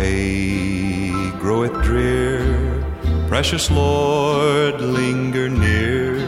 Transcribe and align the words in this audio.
way 0.00 1.30
groweth 1.42 1.76
drear, 1.82 2.40
precious 3.28 3.70
Lord, 3.70 4.80
linger 4.80 5.48
near 5.48 6.18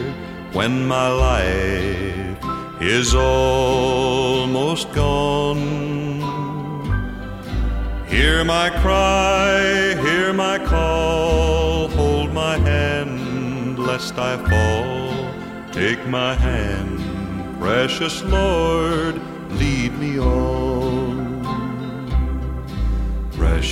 when 0.57 0.73
my 0.95 1.07
life 1.29 2.37
is 2.79 3.15
almost 3.15 4.85
gone. 4.93 5.63
Hear 8.13 8.43
my 8.45 8.67
cry, 8.83 9.95
hear 10.05 10.33
my 10.33 10.57
call, 10.73 11.87
hold 11.99 12.31
my 12.31 12.55
hand 12.69 13.79
lest 13.89 14.13
I 14.31 14.33
fall. 14.49 15.01
Take 15.71 16.01
my 16.07 16.33
hand, 16.35 16.95
precious 17.59 18.21
Lord, 18.23 19.15
lead 19.59 19.91
me 20.03 20.19
on. 20.19 20.62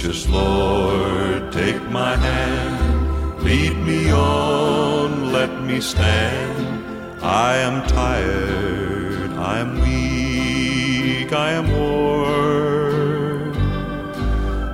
Precious 0.01 0.27
Lord, 0.29 1.51
take 1.51 1.79
my 1.91 2.15
hand, 2.15 3.43
lead 3.43 3.77
me 3.85 4.11
on, 4.11 5.31
let 5.31 5.61
me 5.61 5.79
stand. 5.79 7.23
I 7.23 7.57
am 7.57 7.87
tired, 7.87 9.31
I 9.33 9.59
am 9.59 9.79
weak, 9.79 11.31
I 11.31 11.51
am 11.51 11.69
worn. 11.71 13.53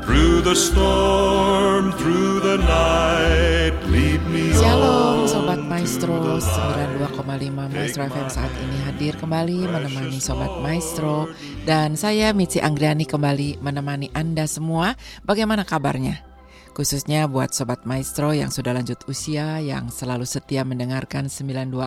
Through 0.04 0.40
the 0.44 0.55
storm, 0.55 1.91
through 1.91 2.40
the 2.40 2.59
night, 2.59 3.73
lead 3.88 4.26
me 4.27 4.55
on. 4.55 5.27
Maestro 5.88 6.20
through 6.20 6.36
the 6.36 7.08
92,5 7.08 7.16
light. 7.32 7.72
Maestro 7.72 8.04
FM 8.12 8.27
saat 8.27 8.52
ini 8.59 8.77
hadir 8.91 9.16
kembali 9.16 9.72
menemani 9.72 10.20
Sobat. 10.20 10.60
Maestro 10.60 11.32
Dan 11.63 11.96
saya 11.96 12.35
Mici 12.35 12.60
Anggriani 12.60 13.07
kembali 13.07 13.63
menemani 13.63 14.12
Anda 14.12 14.52
semua 14.52 14.99
Bagaimana 15.24 15.63
kabarnya? 15.63 16.27
Khususnya 16.76 17.32
buat 17.32 17.55
Sobat 17.55 17.88
Maestro 17.88 18.35
yang 18.35 18.52
sudah 18.52 18.76
lanjut 18.76 18.99
usia 19.07 19.63
Yang 19.63 20.04
selalu 20.04 20.27
setia 20.27 20.68
mendengarkan 20.68 21.32
92,5 21.32 21.79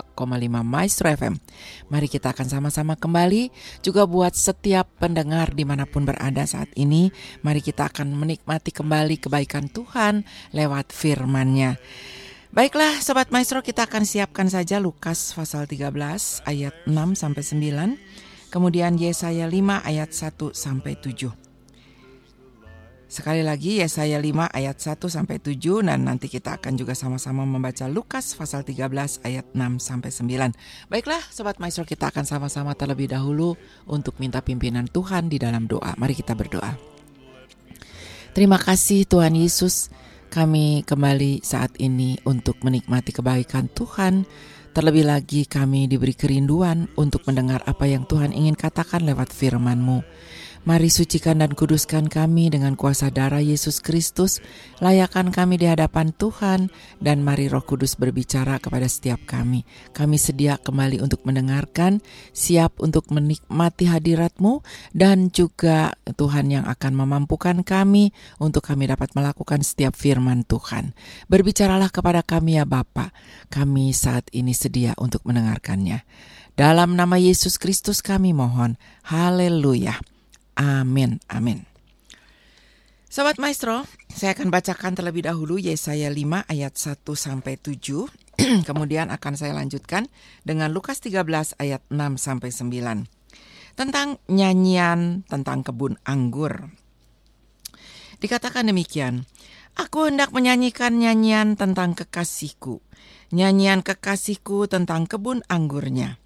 Maestro 0.65 1.07
FM 1.13 1.37
Mari 1.93 2.09
kita 2.09 2.33
akan 2.33 2.49
sama-sama 2.49 2.97
kembali 2.97 3.53
Juga 3.85 4.09
buat 4.09 4.33
setiap 4.33 4.97
pendengar 4.97 5.53
di 5.53 5.69
mana 5.69 5.85
pun 5.85 6.09
berada 6.09 6.49
saat 6.49 6.73
ini 6.73 7.13
Mari 7.45 7.61
kita 7.61 7.93
akan 7.93 8.17
menikmati 8.17 8.73
kembali 8.73 9.21
kebaikan 9.21 9.69
Tuhan 9.69 10.25
lewat 10.57 10.89
firman-Nya 10.89 11.77
Baiklah 12.51 12.99
Sobat 12.99 13.31
Maestro 13.31 13.63
kita 13.63 13.87
akan 13.87 14.03
siapkan 14.03 14.51
saja 14.51 14.83
Lukas 14.83 15.39
pasal 15.39 15.71
13 15.71 15.87
ayat 16.43 16.75
6 16.83 17.15
sampai 17.15 17.47
9 17.47 18.51
Kemudian 18.51 18.99
Yesaya 18.99 19.47
5 19.47 19.55
ayat 19.87 20.11
1 20.11 20.51
sampai 20.51 20.99
7 20.99 21.31
Sekali 23.07 23.47
lagi 23.47 23.79
Yesaya 23.79 24.19
5 24.19 24.51
ayat 24.51 24.83
1 24.83 24.99
sampai 24.99 25.39
7 25.39 25.63
dan 25.87 26.03
nanti 26.03 26.27
kita 26.27 26.59
akan 26.59 26.75
juga 26.75 26.99
sama-sama 26.99 27.47
membaca 27.47 27.87
Lukas 27.87 28.35
pasal 28.35 28.67
13 28.67 29.23
ayat 29.23 29.47
6 29.55 29.79
sampai 29.79 30.11
9. 30.11 30.91
Baiklah 30.91 31.23
sobat 31.31 31.63
maestro 31.63 31.87
kita 31.87 32.11
akan 32.11 32.27
sama-sama 32.27 32.75
terlebih 32.75 33.15
dahulu 33.15 33.55
untuk 33.87 34.19
minta 34.19 34.43
pimpinan 34.43 34.91
Tuhan 34.91 35.31
di 35.31 35.39
dalam 35.39 35.71
doa. 35.71 35.95
Mari 35.95 36.19
kita 36.19 36.35
berdoa. 36.35 36.75
Terima 38.35 38.59
kasih 38.59 39.07
Tuhan 39.07 39.39
Yesus 39.39 39.91
kami 40.31 40.87
kembali 40.87 41.43
saat 41.43 41.75
ini 41.83 42.15
untuk 42.23 42.63
menikmati 42.63 43.11
kebaikan 43.11 43.67
Tuhan. 43.67 44.23
Terlebih 44.71 45.03
lagi 45.11 45.43
kami 45.43 45.91
diberi 45.91 46.15
kerinduan 46.15 46.87
untuk 46.95 47.27
mendengar 47.27 47.67
apa 47.67 47.91
yang 47.91 48.07
Tuhan 48.07 48.31
ingin 48.31 48.55
katakan 48.55 49.03
lewat 49.03 49.35
firman-Mu. 49.35 50.07
Mari 50.61 50.93
sucikan 50.93 51.41
dan 51.41 51.57
kuduskan 51.57 52.13
kami 52.13 52.53
dengan 52.53 52.77
kuasa 52.77 53.09
darah 53.09 53.41
Yesus 53.41 53.81
Kristus. 53.81 54.45
Layakan 54.85 55.33
kami 55.33 55.57
di 55.57 55.65
hadapan 55.65 56.13
Tuhan 56.13 56.69
dan 57.01 57.25
mari 57.25 57.49
Roh 57.49 57.65
Kudus 57.65 57.97
berbicara 57.97 58.61
kepada 58.61 58.85
setiap 58.85 59.25
kami. 59.25 59.65
Kami 59.97 60.21
sedia 60.21 60.61
kembali 60.61 61.01
untuk 61.01 61.25
mendengarkan, 61.25 62.05
siap 62.37 62.77
untuk 62.77 63.09
menikmati 63.09 63.89
hadirat-Mu 63.89 64.61
dan 64.93 65.33
juga 65.33 65.97
Tuhan 66.05 66.53
yang 66.53 66.69
akan 66.69 66.93
memampukan 66.93 67.65
kami 67.65 68.13
untuk 68.37 68.69
kami 68.69 68.85
dapat 68.85 69.17
melakukan 69.17 69.65
setiap 69.65 69.97
firman 69.97 70.45
Tuhan. 70.45 70.93
Berbicaralah 71.33 71.89
kepada 71.89 72.21
kami 72.21 72.61
ya 72.61 72.69
Bapa. 72.69 73.17
Kami 73.49 73.97
saat 73.97 74.29
ini 74.37 74.53
sedia 74.53 74.93
untuk 75.01 75.25
mendengarkannya. 75.25 76.05
Dalam 76.53 77.01
nama 77.01 77.17
Yesus 77.17 77.57
Kristus 77.57 78.05
kami 78.05 78.37
mohon. 78.37 78.77
Haleluya. 79.09 80.20
Amin, 80.59 81.23
amin. 81.31 81.71
Sobat 83.11 83.43
Maestro, 83.43 83.91
saya 84.07 84.39
akan 84.39 84.55
bacakan 84.55 84.95
terlebih 84.95 85.27
dahulu 85.27 85.59
Yesaya 85.59 86.07
5 86.15 86.47
ayat 86.47 86.79
1 86.79 87.03
sampai 87.03 87.59
7. 87.59 88.07
Kemudian 88.71 89.11
akan 89.11 89.35
saya 89.35 89.51
lanjutkan 89.51 90.07
dengan 90.47 90.71
Lukas 90.71 91.03
13 91.03 91.59
ayat 91.59 91.83
6 91.91 91.99
sampai 92.23 92.55
9. 92.55 93.75
Tentang 93.75 94.23
nyanyian 94.31 95.27
tentang 95.27 95.67
kebun 95.67 95.99
anggur. 96.07 96.71
Dikatakan 98.23 98.71
demikian, 98.71 99.27
Aku 99.75 100.07
hendak 100.07 100.31
menyanyikan 100.31 101.03
nyanyian 101.03 101.59
tentang 101.59 101.99
kekasihku, 101.99 102.79
nyanyian 103.35 103.83
kekasihku 103.83 104.71
tentang 104.71 105.11
kebun 105.11 105.43
anggurnya. 105.51 106.23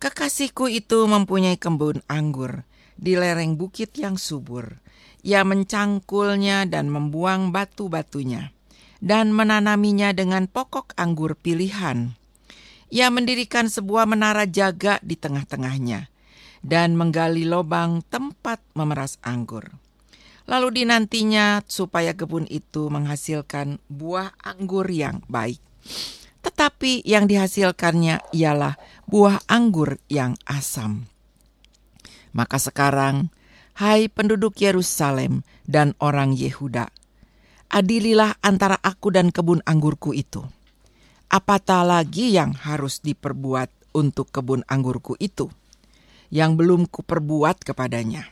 Kekasihku 0.00 0.72
itu 0.72 1.04
mempunyai 1.04 1.60
kebun 1.60 2.00
anggur 2.08 2.64
di 2.94 3.18
lereng 3.18 3.58
bukit 3.58 3.94
yang 3.98 4.18
subur. 4.18 4.80
Ia 5.24 5.42
mencangkulnya 5.42 6.68
dan 6.68 6.92
membuang 6.92 7.48
batu-batunya 7.48 8.54
dan 9.04 9.36
menanaminya 9.36 10.16
dengan 10.16 10.48
pokok 10.48 10.96
anggur 10.96 11.36
pilihan. 11.36 12.16
Ia 12.88 13.12
mendirikan 13.12 13.68
sebuah 13.68 14.08
menara 14.08 14.48
jaga 14.48 14.96
di 15.04 15.20
tengah-tengahnya 15.20 16.08
dan 16.64 16.96
menggali 16.96 17.44
lubang 17.44 18.00
tempat 18.08 18.64
memeras 18.72 19.20
anggur. 19.20 19.68
Lalu 20.48 20.84
dinantinya 20.84 21.60
supaya 21.68 22.16
kebun 22.16 22.48
itu 22.48 22.88
menghasilkan 22.88 23.80
buah 23.88 24.32
anggur 24.40 24.88
yang 24.88 25.20
baik. 25.28 25.60
Tetapi 26.44 27.04
yang 27.04 27.24
dihasilkannya 27.24 28.20
ialah 28.36 28.76
buah 29.08 29.40
anggur 29.48 29.96
yang 30.12 30.36
asam. 30.44 31.08
Maka 32.34 32.58
sekarang, 32.58 33.30
hai 33.78 34.10
penduduk 34.10 34.58
Yerusalem 34.58 35.46
dan 35.70 35.94
orang 36.02 36.34
Yehuda, 36.34 36.90
adililah 37.70 38.34
antara 38.42 38.74
aku 38.82 39.14
dan 39.14 39.30
kebun 39.30 39.62
anggurku 39.62 40.10
itu. 40.10 40.42
Apatah 41.30 41.86
lagi 41.86 42.34
yang 42.34 42.54
harus 42.54 42.98
diperbuat 43.00 43.94
untuk 43.94 44.34
kebun 44.34 44.66
anggurku 44.66 45.14
itu, 45.22 45.46
yang 46.34 46.58
belum 46.58 46.90
kuperbuat 46.90 47.62
kepadanya. 47.62 48.26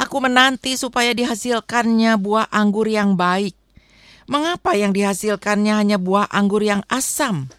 Aku 0.00 0.22
menanti 0.22 0.78
supaya 0.78 1.12
dihasilkannya 1.12 2.16
buah 2.16 2.48
anggur 2.48 2.88
yang 2.88 3.18
baik. 3.18 3.52
Mengapa 4.30 4.78
yang 4.78 4.94
dihasilkannya 4.94 5.74
hanya 5.76 5.98
buah 5.98 6.30
anggur 6.30 6.62
yang 6.62 6.86
asam? 6.86 7.50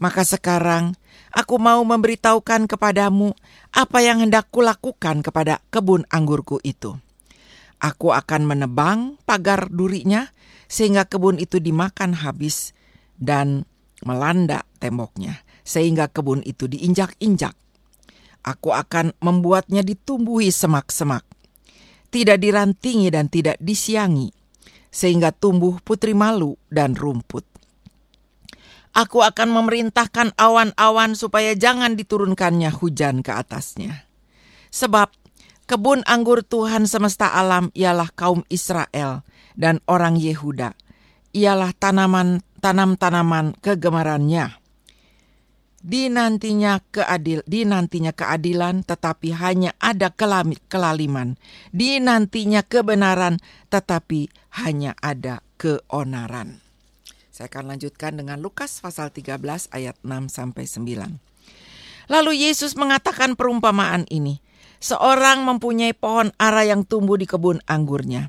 Maka 0.00 0.24
sekarang 0.24 0.96
aku 1.30 1.56
mau 1.58 1.82
memberitahukan 1.82 2.66
kepadamu 2.66 3.34
apa 3.74 3.98
yang 4.02 4.22
hendak 4.22 4.50
kulakukan 4.50 5.22
kepada 5.22 5.62
kebun 5.70 6.06
anggurku 6.10 6.58
itu. 6.62 6.98
Aku 7.80 8.12
akan 8.12 8.44
menebang 8.44 9.16
pagar 9.24 9.72
durinya 9.72 10.28
sehingga 10.68 11.08
kebun 11.08 11.40
itu 11.40 11.58
dimakan 11.58 12.12
habis 12.12 12.76
dan 13.16 13.64
melanda 14.04 14.68
temboknya 14.78 15.40
sehingga 15.64 16.10
kebun 16.10 16.42
itu 16.42 16.66
diinjak-injak. 16.66 17.54
Aku 18.40 18.72
akan 18.72 19.12
membuatnya 19.20 19.84
ditumbuhi 19.84 20.48
semak-semak, 20.48 21.22
tidak 22.08 22.40
dirantingi 22.40 23.12
dan 23.12 23.28
tidak 23.28 23.60
disiangi, 23.60 24.32
sehingga 24.88 25.28
tumbuh 25.28 25.76
putri 25.84 26.16
malu 26.16 26.56
dan 26.72 26.96
rumput. 26.96 27.49
Aku 28.90 29.22
akan 29.22 29.54
memerintahkan 29.54 30.34
awan-awan 30.34 31.14
supaya 31.14 31.54
jangan 31.54 31.94
diturunkannya 31.94 32.74
hujan 32.74 33.22
ke 33.22 33.30
atasnya. 33.30 34.10
Sebab 34.74 35.14
kebun 35.70 36.02
anggur 36.10 36.42
Tuhan 36.42 36.90
semesta 36.90 37.30
alam 37.30 37.70
ialah 37.74 38.10
kaum 38.10 38.42
Israel 38.50 39.22
dan 39.54 39.78
orang 39.86 40.18
Yehuda. 40.18 40.74
Ialah 41.30 41.70
tanaman 41.78 42.42
tanam-tanaman 42.58 43.54
kegemarannya. 43.62 44.58
Dinantinya 45.80 46.84
keadil, 46.92 47.40
dinantinya 47.48 48.12
keadilan, 48.12 48.84
tetapi 48.84 49.32
hanya 49.32 49.72
ada 49.80 50.12
kelami, 50.12 50.60
kelaliman. 50.68 51.40
Dinantinya 51.72 52.60
kebenaran, 52.60 53.40
tetapi 53.72 54.28
hanya 54.60 54.92
ada 55.00 55.40
keonaran. 55.56 56.69
Saya 57.40 57.56
akan 57.56 57.72
lanjutkan 57.72 58.20
dengan 58.20 58.36
Lukas 58.36 58.84
pasal 58.84 59.08
13 59.16 59.40
ayat 59.72 59.96
6 60.04 60.28
sampai 60.28 60.68
9. 60.68 62.12
Lalu 62.12 62.32
Yesus 62.36 62.76
mengatakan 62.76 63.32
perumpamaan 63.32 64.04
ini. 64.12 64.44
Seorang 64.76 65.48
mempunyai 65.48 65.96
pohon 65.96 66.36
ara 66.36 66.68
yang 66.68 66.84
tumbuh 66.84 67.16
di 67.16 67.24
kebun 67.24 67.64
anggurnya. 67.64 68.28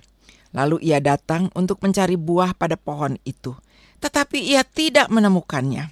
Lalu 0.55 0.79
ia 0.87 1.03
datang 1.03 1.51
untuk 1.59 1.83
mencari 1.83 2.15
buah 2.15 2.55
pada 2.55 2.79
pohon 2.79 3.19
itu, 3.27 3.51
tetapi 3.99 4.47
ia 4.47 4.63
tidak 4.63 5.11
menemukannya. 5.11 5.91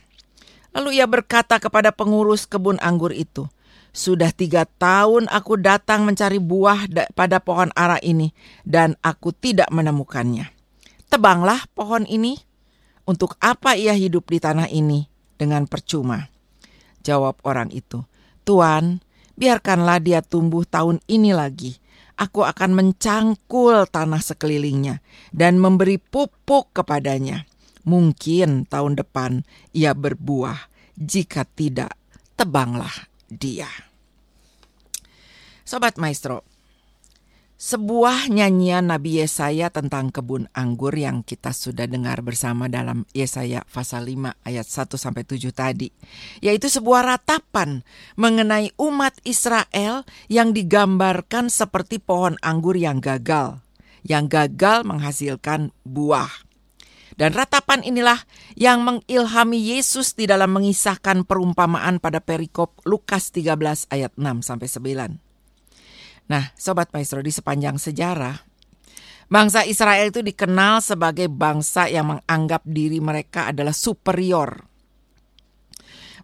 Lalu 0.72 1.04
ia 1.04 1.04
berkata 1.04 1.60
kepada 1.60 1.92
pengurus 1.92 2.48
kebun 2.48 2.80
anggur 2.80 3.12
itu, 3.12 3.52
"Sudah 3.92 4.32
tiga 4.32 4.64
tahun 4.64 5.28
aku 5.28 5.60
datang 5.60 6.08
mencari 6.08 6.40
buah 6.40 6.88
pada 7.20 7.44
pohon 7.44 7.68
ara 7.76 8.00
ini, 8.00 8.32
dan 8.64 8.96
aku 9.04 9.36
tidak 9.36 9.68
menemukannya. 9.76 10.56
Tebanglah 11.12 11.68
pohon 11.76 12.08
ini. 12.08 12.48
Untuk 13.10 13.34
apa 13.42 13.74
ia 13.74 13.98
hidup 13.98 14.30
di 14.30 14.38
tanah 14.38 14.70
ini 14.70 15.10
dengan 15.34 15.66
percuma?" 15.66 16.30
Jawab 17.02 17.42
orang 17.42 17.74
itu, 17.74 18.06
"Tuan, 18.46 19.02
biarkanlah 19.34 19.98
dia 19.98 20.22
tumbuh 20.22 20.62
tahun 20.70 21.02
ini 21.10 21.34
lagi." 21.34 21.82
aku 22.20 22.44
akan 22.44 22.76
mencangkul 22.76 23.88
tanah 23.88 24.20
sekelilingnya 24.20 25.00
dan 25.32 25.56
memberi 25.56 25.96
pupuk 25.96 26.76
kepadanya. 26.76 27.48
Mungkin 27.88 28.68
tahun 28.68 29.00
depan 29.00 29.48
ia 29.72 29.96
berbuah, 29.96 30.68
jika 31.00 31.48
tidak, 31.48 31.96
tebanglah 32.36 32.92
dia. 33.32 33.72
Sobat 35.64 35.96
Maestro, 35.96 36.44
sebuah 37.60 38.32
nyanyian 38.32 38.88
Nabi 38.88 39.20
Yesaya 39.20 39.68
tentang 39.68 40.16
kebun 40.16 40.48
anggur 40.56 40.96
yang 40.96 41.28
kita 41.28 41.52
sudah 41.52 41.92
dengar 41.92 42.24
bersama 42.24 42.72
dalam 42.72 43.04
Yesaya 43.12 43.68
pasal 43.68 44.08
5 44.08 44.32
ayat 44.48 44.64
1 44.64 44.96
sampai 44.96 45.28
7 45.28 45.52
tadi, 45.52 45.92
yaitu 46.40 46.72
sebuah 46.72 47.04
ratapan 47.04 47.84
mengenai 48.16 48.72
umat 48.80 49.20
Israel 49.28 50.08
yang 50.32 50.56
digambarkan 50.56 51.52
seperti 51.52 52.00
pohon 52.00 52.40
anggur 52.40 52.80
yang 52.80 53.04
gagal, 53.04 53.60
yang 54.08 54.32
gagal 54.32 54.88
menghasilkan 54.88 55.76
buah. 55.84 56.32
Dan 57.20 57.36
ratapan 57.36 57.84
inilah 57.84 58.24
yang 58.56 58.88
mengilhami 58.88 59.60
Yesus 59.60 60.16
di 60.16 60.24
dalam 60.24 60.56
mengisahkan 60.56 61.28
perumpamaan 61.28 62.00
pada 62.00 62.24
perikop 62.24 62.80
Lukas 62.88 63.36
13 63.36 63.92
ayat 63.92 64.16
6 64.16 64.48
sampai 64.48 65.20
9. 65.20 65.29
Nah, 66.30 66.54
Sobat 66.54 66.94
Maestro, 66.94 67.26
di 67.26 67.34
sepanjang 67.34 67.82
sejarah, 67.82 68.38
bangsa 69.34 69.66
Israel 69.66 70.14
itu 70.14 70.22
dikenal 70.22 70.78
sebagai 70.86 71.26
bangsa 71.26 71.90
yang 71.90 72.16
menganggap 72.16 72.62
diri 72.70 73.02
mereka 73.02 73.50
adalah 73.50 73.74
superior. 73.74 74.62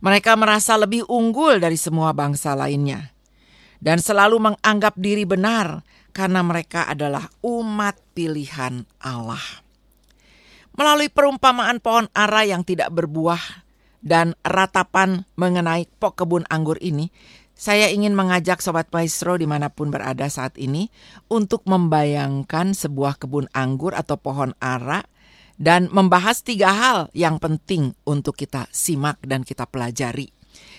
Mereka 0.05 0.37
merasa 0.37 0.77
lebih 0.77 1.09
unggul 1.09 1.57
dari 1.57 1.75
semua 1.81 2.13
bangsa 2.13 2.53
lainnya. 2.53 3.09
Dan 3.81 3.97
selalu 3.97 4.53
menganggap 4.53 4.97
diri 4.97 5.25
benar 5.25 5.81
karena 6.15 6.41
mereka 6.45 6.87
adalah 6.87 7.27
umat 7.43 7.97
pilihan 8.13 8.87
Allah. 9.03 9.41
Melalui 10.75 11.11
perumpamaan 11.11 11.81
pohon 11.83 12.07
ara 12.15 12.47
yang 12.47 12.63
tidak 12.63 12.91
berbuah 12.93 13.65
dan 14.05 14.37
ratapan 14.45 15.25
mengenai 15.35 15.89
pok 15.97 16.23
kebun 16.23 16.45
anggur 16.47 16.77
ini, 16.79 17.09
saya 17.55 17.87
ingin 17.87 18.11
mengajak 18.19 18.59
Sobat 18.59 18.91
Maestro 18.91 19.39
di 19.39 19.47
mana 19.47 19.71
pun 19.71 19.87
berada 19.87 20.27
saat 20.27 20.59
ini 20.59 20.91
untuk 21.31 21.63
membayangkan 21.63 22.75
sebuah 22.75 23.15
kebun 23.15 23.47
anggur 23.55 23.95
atau 23.95 24.19
pohon 24.19 24.51
ara 24.59 25.07
dan 25.55 25.87
membahas 25.87 26.43
tiga 26.43 26.75
hal 26.75 26.99
yang 27.15 27.39
penting 27.39 27.95
untuk 28.03 28.35
kita 28.35 28.67
simak 28.75 29.23
dan 29.23 29.47
kita 29.47 29.63
pelajari. 29.63 30.27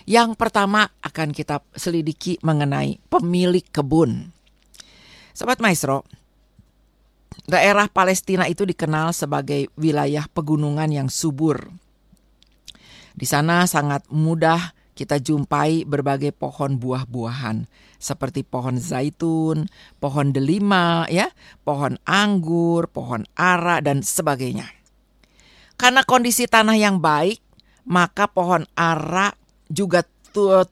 Yang 0.04 0.36
pertama 0.36 0.92
akan 1.00 1.32
kita 1.32 1.64
selidiki 1.72 2.36
mengenai 2.44 3.00
pemilik 3.08 3.64
kebun. 3.72 4.28
Sobat 5.32 5.64
Maestro, 5.64 6.04
daerah 7.48 7.88
Palestina 7.88 8.44
itu 8.52 8.68
dikenal 8.68 9.16
sebagai 9.16 9.72
wilayah 9.80 10.28
pegunungan 10.28 10.92
yang 10.92 11.08
subur. 11.08 11.72
Di 13.16 13.24
sana 13.24 13.64
sangat 13.64 14.04
mudah 14.12 14.75
kita 14.96 15.20
jumpai 15.20 15.84
berbagai 15.84 16.32
pohon 16.32 16.80
buah-buahan 16.80 17.68
seperti 18.00 18.40
pohon 18.40 18.80
zaitun, 18.80 19.68
pohon 20.00 20.32
delima, 20.32 21.04
ya, 21.12 21.28
pohon 21.68 22.00
anggur, 22.08 22.88
pohon 22.88 23.28
ara 23.36 23.84
dan 23.84 24.00
sebagainya. 24.00 24.64
Karena 25.76 26.00
kondisi 26.08 26.48
tanah 26.48 26.80
yang 26.80 26.96
baik, 26.96 27.44
maka 27.84 28.24
pohon 28.24 28.64
ara 28.72 29.36
juga 29.68 30.00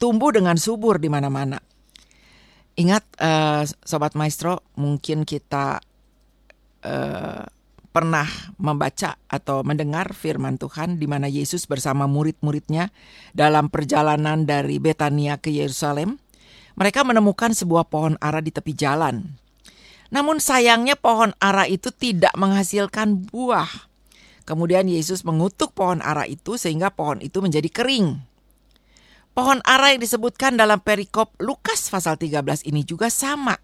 tumbuh 0.00 0.32
dengan 0.32 0.56
subur 0.56 0.96
di 0.96 1.12
mana-mana. 1.12 1.60
Ingat, 2.80 3.04
uh, 3.20 3.62
sobat 3.84 4.16
maestro, 4.16 4.64
mungkin 4.80 5.28
kita 5.28 5.78
uh, 6.82 7.44
pernah 7.94 8.26
membaca 8.58 9.14
atau 9.30 9.62
mendengar 9.62 10.18
firman 10.18 10.58
Tuhan 10.58 10.98
di 10.98 11.06
mana 11.06 11.30
Yesus 11.30 11.70
bersama 11.70 12.10
murid-muridnya 12.10 12.90
dalam 13.30 13.70
perjalanan 13.70 14.42
dari 14.42 14.82
Betania 14.82 15.38
ke 15.38 15.54
Yerusalem, 15.54 16.18
mereka 16.74 17.06
menemukan 17.06 17.54
sebuah 17.54 17.86
pohon 17.86 18.18
ara 18.18 18.42
di 18.42 18.50
tepi 18.50 18.74
jalan. 18.74 19.38
Namun 20.10 20.42
sayangnya 20.42 20.98
pohon 20.98 21.38
ara 21.38 21.70
itu 21.70 21.94
tidak 21.94 22.34
menghasilkan 22.34 23.30
buah. 23.30 23.70
Kemudian 24.42 24.90
Yesus 24.90 25.22
mengutuk 25.22 25.70
pohon 25.70 26.02
ara 26.02 26.26
itu 26.26 26.58
sehingga 26.58 26.90
pohon 26.90 27.22
itu 27.22 27.38
menjadi 27.38 27.70
kering. 27.70 28.18
Pohon 29.38 29.62
ara 29.62 29.94
yang 29.94 30.02
disebutkan 30.02 30.58
dalam 30.58 30.82
perikop 30.82 31.30
Lukas 31.38 31.86
pasal 31.94 32.18
13 32.18 32.66
ini 32.66 32.82
juga 32.82 33.06
sama. 33.06 33.54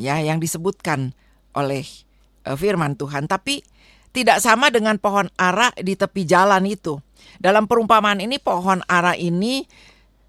Ya, 0.00 0.16
yang 0.20 0.40
disebutkan 0.40 1.16
oleh 1.56 1.84
Eh, 1.84 2.05
firman 2.54 2.94
Tuhan, 2.94 3.26
tapi 3.26 3.66
tidak 4.14 4.38
sama 4.40 4.70
dengan 4.70 4.96
pohon 5.02 5.26
ara 5.34 5.74
di 5.74 5.98
tepi 5.98 6.22
jalan 6.22 6.62
itu. 6.64 6.96
Dalam 7.42 7.66
perumpamaan 7.66 8.22
ini 8.22 8.38
pohon 8.38 8.80
ara 8.86 9.12
ini 9.18 9.66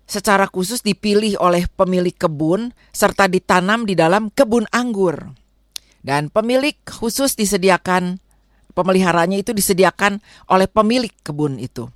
secara 0.08 0.48
khusus 0.48 0.82
dipilih 0.82 1.40
oleh 1.40 1.68
pemilik 1.72 2.16
kebun 2.16 2.76
serta 2.92 3.30
ditanam 3.30 3.88
di 3.88 3.94
dalam 3.94 4.28
kebun 4.34 4.66
anggur. 4.74 5.32
Dan 6.04 6.32
pemilik 6.32 6.76
khusus 6.88 7.36
disediakan 7.36 8.24
pemeliharanya 8.72 9.40
itu 9.40 9.52
disediakan 9.52 10.24
oleh 10.48 10.68
pemilik 10.72 11.12
kebun 11.24 11.60
itu. 11.60 11.92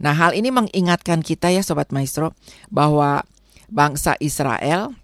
Nah, 0.00 0.16
hal 0.16 0.32
ini 0.32 0.48
mengingatkan 0.48 1.20
kita 1.20 1.52
ya 1.52 1.60
sobat 1.60 1.92
maestro 1.92 2.32
bahwa 2.72 3.20
bangsa 3.68 4.16
Israel 4.16 4.96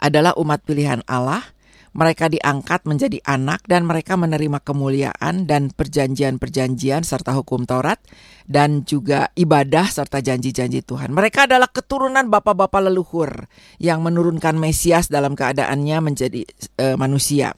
adalah 0.00 0.32
umat 0.40 0.64
pilihan 0.64 1.04
Allah 1.04 1.44
mereka 1.96 2.28
diangkat 2.28 2.84
menjadi 2.84 3.18
anak 3.24 3.64
dan 3.64 3.88
mereka 3.88 4.14
menerima 4.20 4.60
kemuliaan 4.60 5.48
dan 5.48 5.72
perjanjian-perjanjian 5.72 7.02
serta 7.04 7.32
hukum 7.36 7.64
Taurat 7.64 7.98
dan 8.44 8.84
juga 8.84 9.32
ibadah 9.36 9.88
serta 9.88 10.20
janji-janji 10.20 10.84
Tuhan. 10.84 11.12
Mereka 11.12 11.48
adalah 11.48 11.68
keturunan 11.72 12.28
bapak-bapak 12.28 12.88
leluhur 12.88 13.48
yang 13.80 14.04
menurunkan 14.04 14.56
Mesias 14.60 15.08
dalam 15.08 15.32
keadaannya 15.32 15.98
menjadi 16.04 16.44
uh, 16.80 16.96
manusia. 17.00 17.56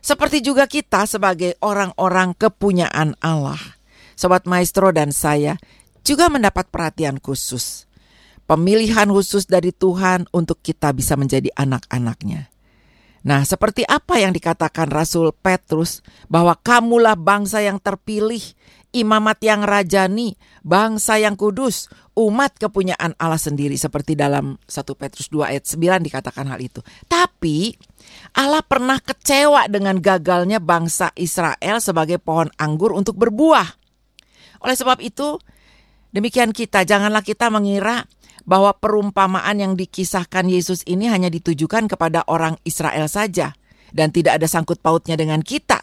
Seperti 0.00 0.40
juga 0.40 0.64
kita 0.64 1.04
sebagai 1.04 1.60
orang-orang 1.60 2.32
kepunyaan 2.32 3.14
Allah. 3.20 3.60
Sobat 4.16 4.44
Maestro 4.48 4.92
dan 4.92 5.12
saya 5.12 5.56
juga 6.04 6.28
mendapat 6.28 6.68
perhatian 6.68 7.20
khusus. 7.20 7.88
Pemilihan 8.50 9.06
khusus 9.14 9.46
dari 9.46 9.70
Tuhan 9.70 10.26
untuk 10.34 10.58
kita 10.58 10.90
bisa 10.90 11.14
menjadi 11.14 11.54
anak-anaknya. 11.54 12.49
Nah, 13.20 13.44
seperti 13.44 13.84
apa 13.84 14.16
yang 14.16 14.32
dikatakan 14.32 14.88
Rasul 14.88 15.36
Petrus 15.36 16.00
bahwa 16.32 16.56
kamulah 16.56 17.20
bangsa 17.20 17.60
yang 17.60 17.76
terpilih, 17.76 18.40
imamat 18.96 19.44
yang 19.44 19.60
rajani, 19.60 20.40
bangsa 20.64 21.20
yang 21.20 21.36
kudus, 21.36 21.92
umat 22.16 22.56
kepunyaan 22.56 23.12
Allah 23.20 23.36
sendiri 23.36 23.76
seperti 23.76 24.16
dalam 24.16 24.56
1 24.64 24.72
Petrus 24.96 25.28
2 25.28 25.52
ayat 25.52 25.64
9 25.68 26.00
dikatakan 26.00 26.48
hal 26.48 26.64
itu. 26.64 26.80
Tapi 27.12 27.76
Allah 28.40 28.64
pernah 28.64 28.96
kecewa 28.96 29.68
dengan 29.68 30.00
gagalnya 30.00 30.56
bangsa 30.56 31.12
Israel 31.20 31.76
sebagai 31.84 32.16
pohon 32.16 32.48
anggur 32.56 32.96
untuk 32.96 33.20
berbuah. 33.20 33.68
Oleh 34.64 34.76
sebab 34.76 34.96
itu, 35.04 35.36
demikian 36.12 36.56
kita 36.56 36.88
janganlah 36.88 37.20
kita 37.20 37.52
mengira 37.52 38.08
bahwa 38.48 38.72
perumpamaan 38.76 39.60
yang 39.60 39.72
dikisahkan 39.76 40.48
Yesus 40.48 40.84
ini 40.88 41.08
hanya 41.08 41.28
ditujukan 41.28 41.90
kepada 41.90 42.24
orang 42.26 42.56
Israel 42.64 43.06
saja 43.10 43.56
dan 43.90 44.14
tidak 44.14 44.40
ada 44.40 44.46
sangkut 44.46 44.78
pautnya 44.80 45.18
dengan 45.18 45.42
kita. 45.44 45.82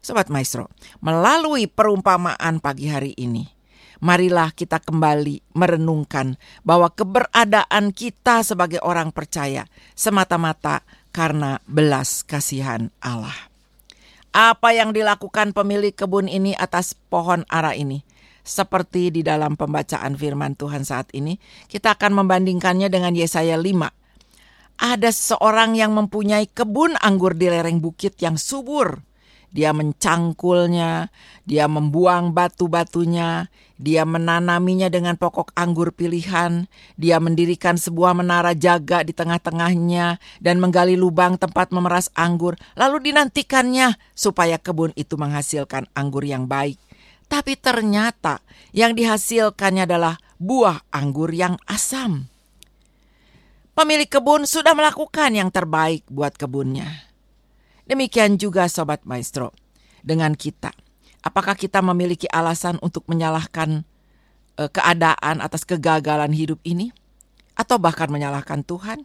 Sobat 0.00 0.32
Maestro, 0.32 0.72
melalui 1.04 1.68
perumpamaan 1.68 2.64
pagi 2.64 2.88
hari 2.88 3.12
ini, 3.20 3.44
marilah 4.00 4.48
kita 4.56 4.80
kembali 4.80 5.52
merenungkan 5.52 6.40
bahwa 6.64 6.88
keberadaan 6.88 7.92
kita 7.92 8.40
sebagai 8.40 8.80
orang 8.80 9.12
percaya 9.12 9.68
semata-mata 9.92 10.80
karena 11.12 11.60
belas 11.68 12.24
kasihan 12.24 12.88
Allah. 13.04 13.36
Apa 14.30 14.72
yang 14.72 14.94
dilakukan 14.94 15.52
pemilik 15.52 15.92
kebun 15.92 16.30
ini 16.30 16.54
atas 16.54 16.94
pohon 16.94 17.42
ara 17.50 17.74
ini 17.74 18.06
seperti 18.50 19.14
di 19.14 19.22
dalam 19.22 19.54
pembacaan 19.54 20.18
firman 20.18 20.58
Tuhan 20.58 20.82
saat 20.82 21.14
ini, 21.14 21.38
kita 21.70 21.94
akan 21.94 22.18
membandingkannya 22.18 22.90
dengan 22.90 23.14
Yesaya 23.14 23.54
5. 23.54 23.94
Ada 24.80 25.14
seorang 25.14 25.78
yang 25.78 25.94
mempunyai 25.94 26.50
kebun 26.50 26.98
anggur 26.98 27.38
di 27.38 27.46
lereng 27.46 27.78
bukit 27.78 28.18
yang 28.18 28.34
subur. 28.34 29.06
Dia 29.50 29.74
mencangkulnya, 29.74 31.10
dia 31.42 31.66
membuang 31.66 32.30
batu-batunya, 32.30 33.50
dia 33.82 34.06
menanaminya 34.06 34.86
dengan 34.86 35.18
pokok 35.18 35.50
anggur 35.58 35.90
pilihan, 35.90 36.70
dia 36.94 37.18
mendirikan 37.18 37.74
sebuah 37.74 38.14
menara 38.14 38.54
jaga 38.54 39.02
di 39.02 39.10
tengah-tengahnya 39.10 40.22
dan 40.38 40.62
menggali 40.62 40.94
lubang 40.94 41.34
tempat 41.34 41.74
memeras 41.74 42.14
anggur, 42.14 42.54
lalu 42.78 43.10
dinantikannya 43.10 43.98
supaya 44.14 44.54
kebun 44.54 44.94
itu 44.94 45.18
menghasilkan 45.18 45.90
anggur 45.98 46.22
yang 46.22 46.46
baik. 46.46 46.78
Tapi 47.30 47.54
ternyata 47.54 48.42
yang 48.74 48.98
dihasilkannya 48.98 49.86
adalah 49.86 50.18
buah 50.42 50.82
anggur 50.90 51.30
yang 51.30 51.54
asam. 51.70 52.26
Pemilik 53.78 54.10
kebun 54.10 54.50
sudah 54.50 54.74
melakukan 54.74 55.30
yang 55.30 55.48
terbaik 55.48 56.02
buat 56.10 56.34
kebunnya 56.34 57.10
Demikian 57.90 58.38
juga 58.38 58.70
Sobat 58.70 59.02
Maestro, 59.02 59.50
dengan 60.06 60.38
kita. 60.38 60.70
Apakah 61.26 61.58
kita 61.58 61.82
memiliki 61.82 62.30
alasan 62.30 62.78
untuk 62.86 63.02
menyalahkan 63.10 63.82
e, 64.54 64.70
keadaan 64.70 65.42
atas 65.42 65.66
kegagalan 65.66 66.30
hidup 66.30 66.62
ini? 66.62 66.94
Atau 67.58 67.82
bahkan 67.82 68.06
menyalahkan 68.06 68.62
Tuhan? 68.62 69.02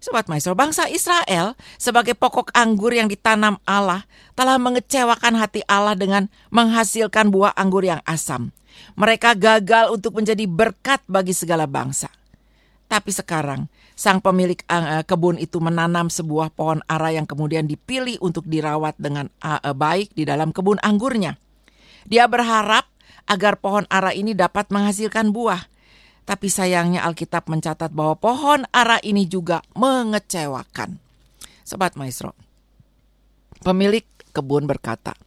Sobat 0.00 0.32
Maestro, 0.32 0.56
bangsa 0.56 0.88
Israel 0.88 1.52
sebagai 1.76 2.16
pokok 2.16 2.56
anggur 2.56 2.96
yang 2.96 3.04
ditanam 3.04 3.60
Allah 3.68 4.08
telah 4.32 4.56
mengecewakan 4.56 5.36
hati 5.36 5.60
Allah 5.68 5.92
dengan 5.92 6.32
menghasilkan 6.48 7.28
buah 7.28 7.52
anggur 7.52 7.84
yang 7.84 8.00
asam. 8.08 8.48
Mereka 8.96 9.36
gagal 9.36 9.92
untuk 9.92 10.16
menjadi 10.16 10.48
berkat 10.48 11.04
bagi 11.04 11.36
segala 11.36 11.68
bangsa. 11.68 12.08
Tapi 12.88 13.12
sekarang 13.12 13.68
sang 13.92 14.18
pemilik 14.18 14.58
uh, 14.72 15.04
kebun 15.06 15.38
itu 15.38 15.62
menanam 15.62 16.10
sebuah 16.10 16.50
pohon 16.56 16.80
ara 16.88 17.14
yang 17.14 17.28
kemudian 17.28 17.68
dipilih 17.68 18.18
untuk 18.24 18.48
dirawat 18.48 18.96
dengan 18.98 19.28
uh, 19.44 19.62
baik 19.76 20.16
di 20.16 20.24
dalam 20.26 20.50
kebun 20.50 20.80
anggurnya. 20.82 21.38
Dia 22.08 22.26
berharap 22.26 22.88
agar 23.30 23.62
pohon 23.62 23.86
ara 23.86 24.10
ini 24.10 24.34
dapat 24.34 24.74
menghasilkan 24.74 25.30
buah. 25.30 25.69
Tapi 26.30 26.46
sayangnya 26.46 27.02
Alkitab 27.02 27.50
mencatat 27.50 27.90
bahwa 27.90 28.14
pohon 28.14 28.62
ara 28.70 29.02
ini 29.02 29.26
juga 29.26 29.66
mengecewakan. 29.74 30.94
Sobat 31.66 31.98
Maestro, 31.98 32.38
pemilik 33.66 34.06
kebun 34.30 34.62
berkata, 34.70 35.18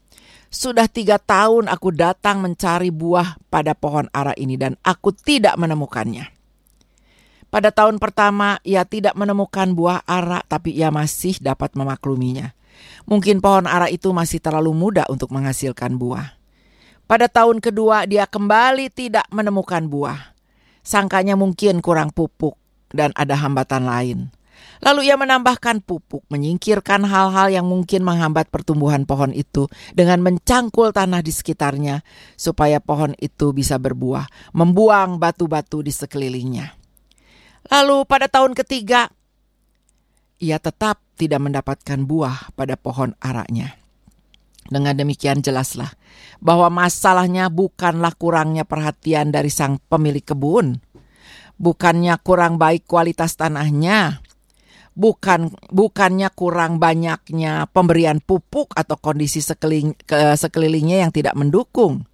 sudah 0.48 0.88
tiga 0.88 1.20
tahun 1.20 1.68
aku 1.68 1.92
datang 1.92 2.40
mencari 2.40 2.88
buah 2.88 3.36
pada 3.52 3.76
pohon 3.76 4.08
ara 4.16 4.32
ini 4.40 4.56
dan 4.56 4.80
aku 4.80 5.12
tidak 5.12 5.60
menemukannya. 5.60 6.32
Pada 7.52 7.76
tahun 7.76 8.00
pertama 8.00 8.64
ia 8.64 8.88
tidak 8.88 9.12
menemukan 9.20 9.76
buah 9.76 10.08
ara 10.08 10.40
tapi 10.48 10.72
ia 10.72 10.88
masih 10.88 11.36
dapat 11.44 11.76
memakluminya. 11.76 12.56
Mungkin 13.12 13.44
pohon 13.44 13.68
ara 13.68 13.92
itu 13.92 14.08
masih 14.16 14.40
terlalu 14.40 14.72
muda 14.72 15.04
untuk 15.12 15.36
menghasilkan 15.36 16.00
buah. 16.00 16.40
Pada 17.12 17.28
tahun 17.28 17.60
kedua 17.60 18.08
dia 18.08 18.24
kembali 18.24 18.88
tidak 18.88 19.28
menemukan 19.36 19.84
buah. 19.84 20.33
Sangkanya 20.84 21.40
mungkin 21.40 21.80
kurang 21.80 22.12
pupuk 22.12 22.60
dan 22.92 23.16
ada 23.16 23.40
hambatan 23.40 23.88
lain. 23.88 24.20
Lalu 24.84 25.08
ia 25.12 25.16
menambahkan 25.16 25.80
pupuk, 25.84 26.28
menyingkirkan 26.28 27.08
hal-hal 27.08 27.48
yang 27.48 27.64
mungkin 27.64 28.04
menghambat 28.04 28.52
pertumbuhan 28.52 29.08
pohon 29.08 29.32
itu 29.32 29.72
dengan 29.96 30.20
mencangkul 30.20 30.92
tanah 30.92 31.24
di 31.24 31.32
sekitarnya 31.32 32.04
supaya 32.36 32.84
pohon 32.84 33.16
itu 33.20 33.56
bisa 33.56 33.80
berbuah, 33.80 34.28
membuang 34.52 35.24
batu-batu 35.24 35.80
di 35.82 35.92
sekelilingnya. 35.92 36.76
Lalu 37.72 38.04
pada 38.04 38.28
tahun 38.28 38.52
ketiga, 38.60 39.08
ia 40.44 40.60
tetap 40.60 41.00
tidak 41.16 41.40
mendapatkan 41.40 42.00
buah 42.04 42.52
pada 42.52 42.76
pohon 42.76 43.16
araknya. 43.24 43.83
Dengan 44.64 44.96
demikian 44.96 45.44
jelaslah 45.44 45.92
bahwa 46.40 46.72
masalahnya 46.72 47.52
bukanlah 47.52 48.16
kurangnya 48.16 48.64
perhatian 48.64 49.32
dari 49.32 49.52
sang 49.52 49.80
pemilik 49.92 50.24
kebun, 50.24 50.80
bukannya 51.60 52.16
kurang 52.24 52.56
baik 52.56 52.88
kualitas 52.88 53.36
tanahnya, 53.36 54.24
bukan 54.96 55.52
bukannya 55.74 56.30
kurang 56.32 56.78
banyaknya 56.78 57.68
pemberian 57.72 58.22
pupuk 58.24 58.72
atau 58.78 58.96
kondisi 58.96 59.44
sekeliling, 59.44 59.98
ke, 60.00 60.38
sekelilingnya 60.38 61.08
yang 61.08 61.12
tidak 61.12 61.36
mendukung. 61.36 62.08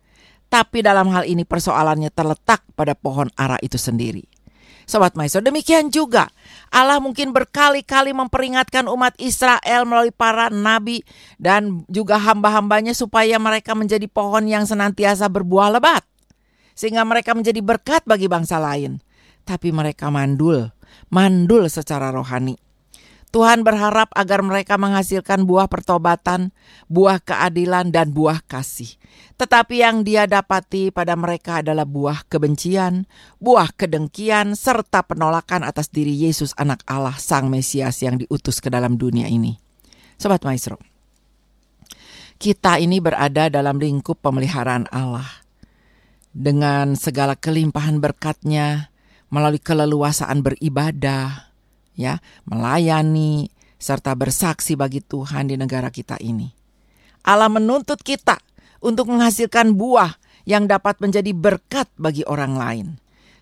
Tapi 0.50 0.82
dalam 0.82 1.14
hal 1.14 1.30
ini 1.30 1.46
persoalannya 1.46 2.10
terletak 2.10 2.66
pada 2.74 2.98
pohon 2.98 3.30
ara 3.38 3.62
itu 3.62 3.78
sendiri. 3.78 4.26
Sobat 4.90 5.14
Maestro, 5.14 5.46
demikian 5.46 5.94
juga 5.94 6.34
Allah 6.74 6.98
mungkin 6.98 7.30
berkali-kali 7.30 8.10
memperingatkan 8.10 8.90
umat 8.90 9.14
Israel 9.22 9.86
melalui 9.86 10.10
para 10.10 10.50
nabi 10.50 11.06
dan 11.38 11.86
juga 11.86 12.18
hamba-hambanya 12.18 12.98
supaya 12.98 13.38
mereka 13.38 13.78
menjadi 13.78 14.10
pohon 14.10 14.50
yang 14.50 14.66
senantiasa 14.66 15.30
berbuah 15.30 15.78
lebat. 15.78 16.02
Sehingga 16.74 17.06
mereka 17.06 17.38
menjadi 17.38 17.62
berkat 17.62 18.02
bagi 18.10 18.26
bangsa 18.26 18.58
lain. 18.58 18.98
Tapi 19.46 19.70
mereka 19.70 20.10
mandul, 20.10 20.74
mandul 21.14 21.70
secara 21.70 22.10
rohani. 22.10 22.69
Tuhan 23.30 23.62
berharap 23.62 24.10
agar 24.18 24.42
mereka 24.42 24.82
menghasilkan 24.82 25.46
buah 25.46 25.70
pertobatan, 25.70 26.50
buah 26.90 27.22
keadilan, 27.22 27.94
dan 27.94 28.10
buah 28.10 28.42
kasih. 28.50 28.98
Tetapi 29.38 29.86
yang 29.86 30.02
dia 30.02 30.26
dapati 30.26 30.90
pada 30.90 31.14
mereka 31.14 31.62
adalah 31.62 31.86
buah 31.86 32.26
kebencian, 32.26 33.06
buah 33.38 33.70
kedengkian, 33.78 34.58
serta 34.58 35.06
penolakan 35.06 35.62
atas 35.62 35.94
diri 35.94 36.10
Yesus 36.10 36.58
anak 36.58 36.82
Allah 36.90 37.22
Sang 37.22 37.54
Mesias 37.54 38.02
yang 38.02 38.18
diutus 38.18 38.58
ke 38.58 38.74
dalam 38.74 38.98
dunia 38.98 39.30
ini. 39.30 39.62
Sobat 40.18 40.42
Maestro, 40.42 40.82
kita 42.42 42.82
ini 42.82 42.98
berada 42.98 43.46
dalam 43.54 43.78
lingkup 43.78 44.26
pemeliharaan 44.26 44.90
Allah. 44.90 45.30
Dengan 46.34 46.98
segala 46.98 47.38
kelimpahan 47.38 48.02
berkatnya, 48.02 48.90
melalui 49.30 49.62
keleluasaan 49.62 50.42
beribadah, 50.42 51.49
ya, 52.00 52.24
melayani 52.48 53.52
serta 53.76 54.16
bersaksi 54.16 54.80
bagi 54.80 55.04
Tuhan 55.04 55.52
di 55.52 55.60
negara 55.60 55.92
kita 55.92 56.16
ini. 56.24 56.48
Allah 57.28 57.52
menuntut 57.52 58.00
kita 58.00 58.40
untuk 58.80 59.12
menghasilkan 59.12 59.76
buah 59.76 60.16
yang 60.48 60.72
dapat 60.72 61.04
menjadi 61.04 61.36
berkat 61.36 61.92
bagi 62.00 62.24
orang 62.24 62.56
lain. 62.56 62.88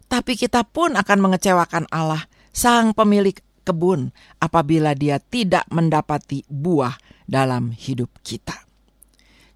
Tapi 0.09 0.33
kita 0.33 0.65
pun 0.65 0.97
akan 0.97 1.19
mengecewakan 1.21 1.85
Allah, 1.93 2.25
sang 2.49 2.97
pemilik 2.97 3.37
kebun, 3.61 4.09
apabila 4.41 4.97
dia 4.97 5.21
tidak 5.21 5.67
mendapati 5.69 6.41
buah 6.49 6.97
dalam 7.29 7.75
hidup 7.75 8.09
kita. 8.25 8.55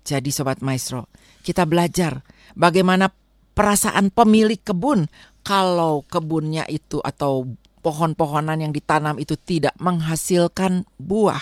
Jadi 0.05 0.29
sobat 0.29 0.60
maestro, 0.60 1.08
kita 1.41 1.63
belajar 1.63 2.22
bagaimana 2.53 3.10
perasaan 3.55 4.12
pemilik 4.12 4.60
kebun 4.60 5.08
kalau 5.41 6.03
kebunnya 6.05 6.67
itu 6.67 7.00
atau 7.01 7.48
pohon-pohonan 7.81 8.61
yang 8.61 8.71
ditanam 8.71 9.17
itu 9.17 9.33
tidak 9.35 9.73
menghasilkan 9.81 10.85
buah. 11.01 11.41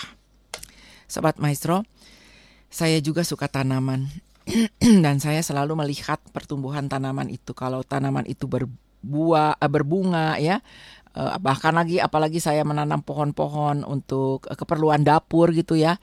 Sobat 1.06 1.36
Maestro, 1.36 1.84
saya 2.70 3.02
juga 3.02 3.26
suka 3.26 3.50
tanaman 3.50 4.08
dan 5.04 5.18
saya 5.20 5.42
selalu 5.44 5.76
melihat 5.76 6.18
pertumbuhan 6.32 6.88
tanaman 6.88 7.28
itu. 7.28 7.52
Kalau 7.52 7.84
tanaman 7.84 8.24
itu 8.24 8.46
berbuah, 8.48 9.60
eh, 9.60 9.70
berbunga 9.70 10.38
ya, 10.40 10.62
eh, 11.12 11.36
bahkan 11.42 11.74
lagi 11.74 11.98
apalagi 11.98 12.38
saya 12.38 12.62
menanam 12.64 13.02
pohon-pohon 13.02 13.84
untuk 13.84 14.46
eh, 14.48 14.56
keperluan 14.56 15.02
dapur 15.02 15.50
gitu 15.52 15.76
ya. 15.76 15.98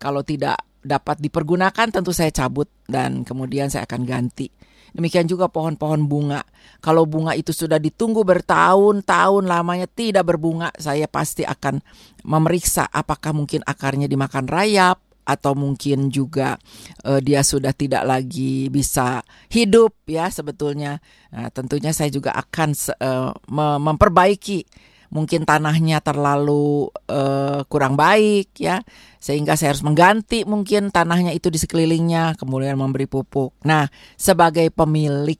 Kalau 0.00 0.24
tidak 0.26 0.60
dapat 0.86 1.18
dipergunakan 1.18 1.90
tentu 1.90 2.14
saya 2.14 2.30
cabut 2.30 2.70
dan 2.86 3.26
kemudian 3.26 3.68
saya 3.68 3.84
akan 3.84 4.02
ganti. 4.06 4.48
Demikian 4.92 5.26
juga 5.26 5.50
pohon-pohon 5.50 6.06
bunga. 6.06 6.44
Kalau 6.84 7.08
bunga 7.08 7.34
itu 7.34 7.50
sudah 7.50 7.80
ditunggu 7.80 8.22
bertahun-tahun 8.22 9.44
lamanya 9.48 9.88
tidak 9.90 10.28
berbunga, 10.34 10.70
saya 10.76 11.10
pasti 11.10 11.42
akan 11.42 11.82
memeriksa 12.22 12.86
apakah 12.90 13.34
mungkin 13.34 13.64
akarnya 13.66 14.06
dimakan 14.06 14.46
rayap 14.46 15.02
atau 15.26 15.58
mungkin 15.58 16.06
juga 16.14 16.54
uh, 17.02 17.18
dia 17.18 17.42
sudah 17.42 17.74
tidak 17.74 18.06
lagi 18.06 18.70
bisa 18.70 19.26
hidup 19.50 19.98
ya 20.06 20.30
sebetulnya. 20.30 21.02
Nah, 21.34 21.50
tentunya 21.50 21.90
saya 21.90 22.14
juga 22.14 22.30
akan 22.38 22.70
uh, 23.02 23.34
memperbaiki 23.82 24.62
mungkin 25.10 25.42
tanahnya 25.42 25.98
terlalu 26.00 26.90
uh, 27.10 27.66
kurang 27.66 27.98
baik 27.98 28.54
ya 28.56 28.82
sehingga 29.18 29.58
saya 29.58 29.74
harus 29.74 29.82
mengganti 29.82 30.46
mungkin 30.46 30.94
tanahnya 30.94 31.34
itu 31.34 31.50
di 31.50 31.58
sekelilingnya 31.58 32.38
kemudian 32.38 32.78
memberi 32.78 33.10
pupuk. 33.10 33.56
Nah, 33.66 33.90
sebagai 34.14 34.70
pemilik 34.70 35.38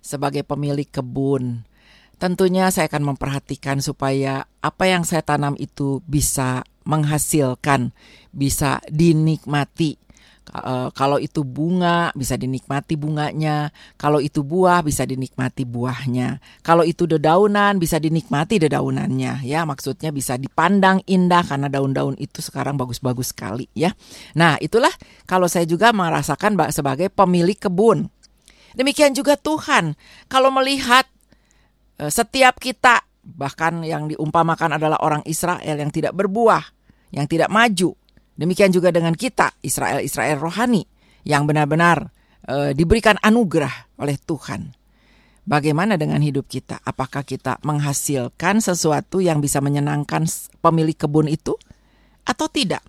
sebagai 0.00 0.42
pemilik 0.48 0.88
kebun 0.88 1.68
tentunya 2.16 2.68
saya 2.68 2.88
akan 2.88 3.16
memperhatikan 3.16 3.80
supaya 3.80 4.44
apa 4.60 4.84
yang 4.88 5.08
saya 5.08 5.24
tanam 5.24 5.56
itu 5.56 6.04
bisa 6.04 6.64
menghasilkan, 6.84 7.92
bisa 8.32 8.80
dinikmati 8.88 9.99
Uh, 10.50 10.90
kalau 10.98 11.22
itu 11.22 11.46
bunga 11.46 12.10
bisa 12.10 12.34
dinikmati 12.34 12.98
bunganya, 12.98 13.70
kalau 13.94 14.18
itu 14.18 14.42
buah 14.42 14.82
bisa 14.82 15.06
dinikmati 15.06 15.62
buahnya, 15.62 16.42
kalau 16.66 16.82
itu 16.82 17.06
dedaunan 17.06 17.78
bisa 17.78 18.02
dinikmati 18.02 18.58
dedaunannya, 18.58 19.46
ya 19.46 19.62
maksudnya 19.62 20.10
bisa 20.10 20.34
dipandang 20.34 21.06
indah 21.06 21.46
karena 21.46 21.70
daun-daun 21.70 22.18
itu 22.18 22.42
sekarang 22.42 22.74
bagus-bagus 22.74 23.30
sekali, 23.30 23.70
ya. 23.78 23.94
Nah 24.34 24.58
itulah 24.58 24.90
kalau 25.22 25.46
saya 25.46 25.70
juga 25.70 25.94
merasakan 25.94 26.58
sebagai 26.74 27.14
pemilik 27.14 27.54
kebun. 27.54 28.10
Demikian 28.74 29.14
juga 29.14 29.38
Tuhan, 29.38 29.94
kalau 30.26 30.50
melihat 30.50 31.06
uh, 32.02 32.10
setiap 32.10 32.58
kita 32.58 33.06
bahkan 33.22 33.86
yang 33.86 34.10
diumpamakan 34.10 34.82
adalah 34.82 34.98
orang 34.98 35.22
Israel 35.30 35.78
yang 35.78 35.94
tidak 35.94 36.10
berbuah, 36.10 36.74
yang 37.14 37.30
tidak 37.30 37.54
maju, 37.54 37.94
Demikian 38.40 38.72
juga 38.72 38.88
dengan 38.88 39.12
kita, 39.12 39.52
Israel-Israel 39.60 40.40
rohani 40.40 40.88
yang 41.28 41.44
benar-benar 41.44 42.08
e, 42.48 42.72
diberikan 42.72 43.20
anugerah 43.20 44.00
oleh 44.00 44.16
Tuhan. 44.16 44.72
Bagaimana 45.44 46.00
dengan 46.00 46.24
hidup 46.24 46.48
kita? 46.48 46.80
Apakah 46.80 47.20
kita 47.20 47.60
menghasilkan 47.60 48.64
sesuatu 48.64 49.20
yang 49.20 49.44
bisa 49.44 49.60
menyenangkan 49.60 50.24
pemilik 50.64 50.96
kebun 50.96 51.28
itu 51.28 51.52
atau 52.24 52.48
tidak? 52.48 52.80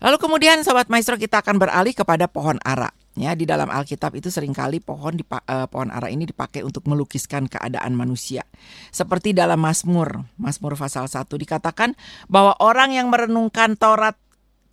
Lalu 0.00 0.16
kemudian 0.16 0.64
sobat 0.64 0.88
maestro 0.88 1.20
kita 1.20 1.44
akan 1.44 1.60
beralih 1.60 1.92
kepada 1.92 2.24
pohon 2.24 2.56
ara. 2.64 2.88
Ya, 3.18 3.34
di 3.34 3.50
dalam 3.50 3.66
Alkitab 3.66 4.14
itu 4.14 4.30
sering 4.30 4.54
kali 4.54 4.78
pohon 4.78 5.18
di 5.18 5.26
uh, 5.26 5.66
pohon 5.66 5.90
ara 5.90 6.06
ini 6.06 6.22
dipakai 6.22 6.62
untuk 6.62 6.86
melukiskan 6.86 7.50
keadaan 7.50 7.98
manusia. 7.98 8.46
Seperti 8.94 9.34
dalam 9.34 9.58
Mazmur, 9.58 10.22
Mazmur 10.38 10.78
pasal 10.78 11.10
1 11.10 11.26
dikatakan 11.26 11.98
bahwa 12.30 12.54
orang 12.62 12.94
yang 12.94 13.10
merenungkan 13.10 13.74
Taurat 13.74 14.14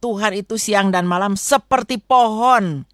Tuhan 0.05 0.37
itu 0.37 0.61
siang 0.61 0.93
dan 0.93 1.09
malam 1.09 1.33
seperti 1.33 1.97
pohon. 1.97 2.85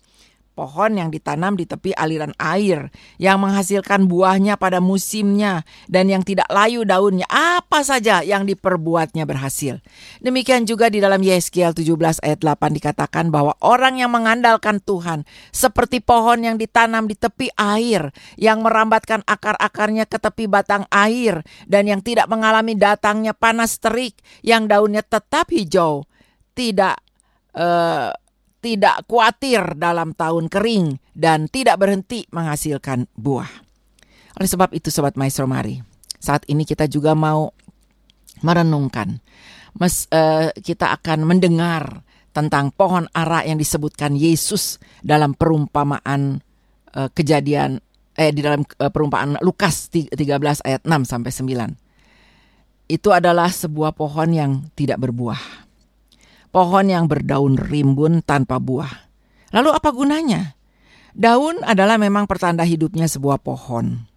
Pohon 0.56 0.92
yang 0.96 1.12
ditanam 1.12 1.60
di 1.60 1.68
tepi 1.68 1.92
aliran 1.92 2.32
air, 2.40 2.88
yang 3.20 3.44
menghasilkan 3.44 4.08
buahnya 4.08 4.56
pada 4.56 4.80
musimnya, 4.80 5.68
dan 5.92 6.08
yang 6.08 6.24
tidak 6.24 6.48
layu 6.48 6.88
daunnya, 6.88 7.28
apa 7.28 7.84
saja 7.84 8.24
yang 8.24 8.48
diperbuatnya 8.48 9.28
berhasil. 9.28 9.84
Demikian 10.24 10.64
juga 10.64 10.88
di 10.88 11.04
dalam 11.04 11.20
Yeskiel 11.20 11.76
17 11.76 12.24
ayat 12.24 12.40
8 12.40 12.80
dikatakan 12.80 13.28
bahwa 13.28 13.60
orang 13.60 14.00
yang 14.00 14.12
mengandalkan 14.12 14.80
Tuhan, 14.80 15.28
seperti 15.52 16.00
pohon 16.00 16.48
yang 16.48 16.56
ditanam 16.56 17.12
di 17.12 17.16
tepi 17.20 17.52
air, 17.60 18.16
yang 18.40 18.64
merambatkan 18.64 19.24
akar-akarnya 19.28 20.08
ke 20.08 20.16
tepi 20.16 20.48
batang 20.48 20.88
air, 20.96 21.44
dan 21.68 21.92
yang 21.92 22.00
tidak 22.00 22.32
mengalami 22.32 22.76
datangnya 22.80 23.36
panas 23.36 23.80
terik, 23.84 24.16
yang 24.44 24.68
daunnya 24.72 25.04
tetap 25.04 25.52
hijau, 25.52 26.08
tidak 26.56 27.00
uh, 27.56 28.12
tidak 28.62 29.10
khawatir 29.10 29.74
dalam 29.76 30.14
tahun 30.14 30.48
kering 30.48 31.02
dan 31.18 31.50
tidak 31.50 31.82
berhenti 31.82 32.30
menghasilkan 32.30 33.10
buah. 33.18 33.50
Oleh 34.38 34.50
sebab 34.50 34.70
itu 34.72 34.94
sobat 34.94 35.18
maestro 35.18 35.50
mari, 35.50 35.82
saat 36.22 36.46
ini 36.48 36.64
kita 36.64 36.86
juga 36.86 37.18
mau 37.18 37.52
merenungkan. 38.46 39.18
Mes, 39.82 40.06
uh, 40.14 40.54
kita 40.54 40.94
akan 41.02 41.26
mendengar 41.26 42.06
tentang 42.32 42.72
pohon 42.72 43.10
ara 43.12 43.44
yang 43.44 43.60
disebutkan 43.60 44.16
Yesus 44.16 44.80
dalam 45.04 45.36
perumpamaan 45.36 46.40
uh, 46.96 47.10
kejadian 47.12 47.84
eh 48.16 48.32
di 48.32 48.44
dalam 48.44 48.64
uh, 48.80 48.92
perumpamaan 48.92 49.40
Lukas 49.42 49.92
13 49.92 50.16
ayat 50.64 50.82
6 50.86 51.12
sampai 51.12 51.32
9. 51.32 52.92
Itu 52.92 53.16
adalah 53.16 53.48
sebuah 53.48 53.96
pohon 53.96 54.30
yang 54.36 54.52
tidak 54.76 55.00
berbuah 55.00 55.71
pohon 56.52 56.86
yang 56.92 57.08
berdaun 57.08 57.56
rimbun 57.56 58.22
tanpa 58.22 58.60
buah. 58.60 58.92
Lalu 59.56 59.70
apa 59.72 59.90
gunanya? 59.96 60.56
Daun 61.12 61.60
adalah 61.64 62.00
memang 62.00 62.28
pertanda 62.28 62.64
hidupnya 62.64 63.08
sebuah 63.08 63.40
pohon. 63.44 64.08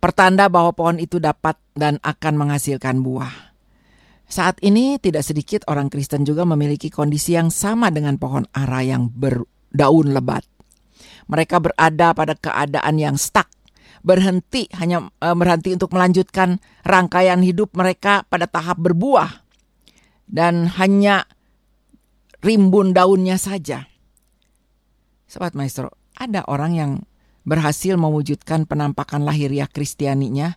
Pertanda 0.00 0.48
bahwa 0.48 0.72
pohon 0.72 0.96
itu 0.96 1.20
dapat 1.20 1.60
dan 1.76 2.00
akan 2.00 2.34
menghasilkan 2.36 3.04
buah. 3.04 3.52
Saat 4.30 4.60
ini 4.64 4.96
tidak 4.96 5.24
sedikit 5.24 5.60
orang 5.68 5.92
Kristen 5.92 6.24
juga 6.24 6.48
memiliki 6.48 6.88
kondisi 6.88 7.36
yang 7.36 7.52
sama 7.52 7.92
dengan 7.92 8.16
pohon 8.16 8.48
ara 8.52 8.80
yang 8.80 9.12
berdaun 9.12 10.12
lebat. 10.12 10.44
Mereka 11.28 11.60
berada 11.60 12.12
pada 12.16 12.34
keadaan 12.36 12.96
yang 13.00 13.16
stuck, 13.20 13.48
berhenti 14.00 14.68
hanya 14.76 15.08
uh, 15.20 15.36
berhenti 15.36 15.74
untuk 15.74 15.92
melanjutkan 15.92 16.60
rangkaian 16.86 17.40
hidup 17.44 17.72
mereka 17.76 18.24
pada 18.28 18.48
tahap 18.48 18.80
berbuah 18.80 19.49
dan 20.30 20.70
hanya 20.78 21.26
rimbun 22.40 22.94
daunnya 22.94 23.36
saja. 23.36 23.90
Sobat 25.26 25.58
Maestro, 25.58 25.90
ada 26.14 26.46
orang 26.46 26.72
yang 26.74 26.92
berhasil 27.42 27.98
mewujudkan 27.98 28.64
penampakan 28.70 29.26
lahiriah 29.26 29.66
Kristianinya 29.66 30.54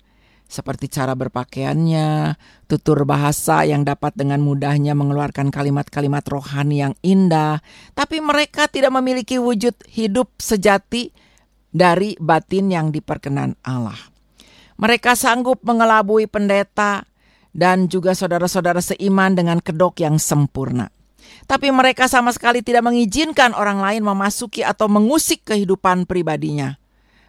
seperti 0.54 0.86
cara 0.86 1.18
berpakaiannya, 1.18 2.38
tutur 2.70 3.10
bahasa 3.10 3.66
yang 3.66 3.82
dapat 3.82 4.14
dengan 4.14 4.38
mudahnya 4.44 4.94
mengeluarkan 4.94 5.50
kalimat-kalimat 5.50 6.22
rohani 6.30 6.86
yang 6.86 6.94
indah, 7.02 7.64
tapi 7.98 8.22
mereka 8.22 8.70
tidak 8.70 8.94
memiliki 8.94 9.42
wujud 9.42 9.74
hidup 9.90 10.30
sejati 10.38 11.10
dari 11.74 12.14
batin 12.22 12.70
yang 12.70 12.94
diperkenan 12.94 13.58
Allah. 13.66 13.98
Mereka 14.78 15.18
sanggup 15.18 15.66
mengelabui 15.66 16.30
pendeta, 16.30 17.08
dan 17.54 17.86
juga 17.88 18.18
saudara-saudara 18.18 18.82
seiman 18.82 19.38
dengan 19.38 19.62
kedok 19.62 20.02
yang 20.02 20.18
sempurna. 20.18 20.90
Tapi 21.46 21.70
mereka 21.70 22.10
sama 22.10 22.34
sekali 22.34 22.66
tidak 22.66 22.84
mengizinkan 22.84 23.56
orang 23.56 23.80
lain 23.80 24.04
memasuki 24.04 24.66
atau 24.66 24.90
mengusik 24.90 25.48
kehidupan 25.48 26.10
pribadinya. 26.10 26.76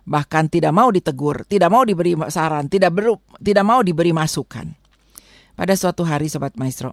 Bahkan 0.05 0.53
tidak 0.53 0.73
mau 0.77 0.93
ditegur, 0.93 1.49
tidak 1.49 1.73
mau 1.73 1.85
diberi 1.87 2.13
saran, 2.29 2.69
tidak 2.69 2.93
beru, 2.93 3.17
tidak 3.41 3.65
mau 3.65 3.81
diberi 3.81 4.13
masukan. 4.13 4.69
Pada 5.55 5.73
suatu 5.79 6.05
hari 6.05 6.29
sobat 6.29 6.59
maestro, 6.61 6.93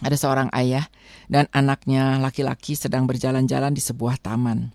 ada 0.00 0.14
seorang 0.14 0.48
ayah 0.54 0.86
dan 1.26 1.50
anaknya 1.50 2.20
laki-laki 2.20 2.78
sedang 2.78 3.08
berjalan-jalan 3.08 3.74
di 3.74 3.82
sebuah 3.82 4.20
taman. 4.22 4.70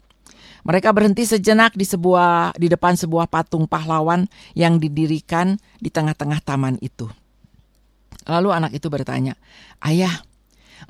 Mereka 0.68 0.92
berhenti 0.92 1.24
sejenak 1.24 1.80
di 1.80 1.88
sebuah 1.88 2.60
di 2.60 2.68
depan 2.68 3.00
sebuah 3.00 3.32
patung 3.32 3.72
pahlawan 3.72 4.28
yang 4.52 4.84
didirikan 4.84 5.56
di 5.80 5.88
tengah-tengah 5.88 6.44
taman 6.44 6.76
itu. 6.84 7.08
Lalu 8.28 8.50
anak 8.52 8.72
itu 8.76 8.92
bertanya, 8.92 9.40
"Ayah, 9.80 10.12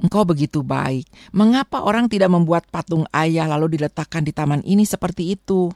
engkau 0.01 0.25
begitu 0.25 0.65
baik. 0.65 1.05
Mengapa 1.31 1.85
orang 1.85 2.09
tidak 2.09 2.33
membuat 2.33 2.65
patung 2.73 3.05
ayah 3.13 3.45
lalu 3.45 3.77
diletakkan 3.77 4.25
di 4.25 4.33
taman 4.33 4.65
ini 4.65 4.83
seperti 4.83 5.37
itu?" 5.37 5.69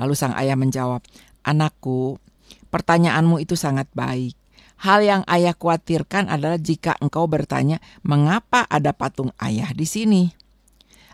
Lalu 0.00 0.14
sang 0.16 0.34
ayah 0.34 0.56
menjawab, 0.56 1.04
"Anakku, 1.44 2.18
pertanyaanmu 2.72 3.38
itu 3.38 3.54
sangat 3.54 3.86
baik. 3.92 4.34
Hal 4.80 5.06
yang 5.06 5.22
ayah 5.30 5.54
khawatirkan 5.54 6.26
adalah 6.26 6.58
jika 6.58 6.98
engkau 6.98 7.30
bertanya, 7.30 7.78
mengapa 8.02 8.66
ada 8.66 8.96
patung 8.96 9.30
ayah 9.38 9.70
di 9.76 9.86
sini?" 9.86 10.22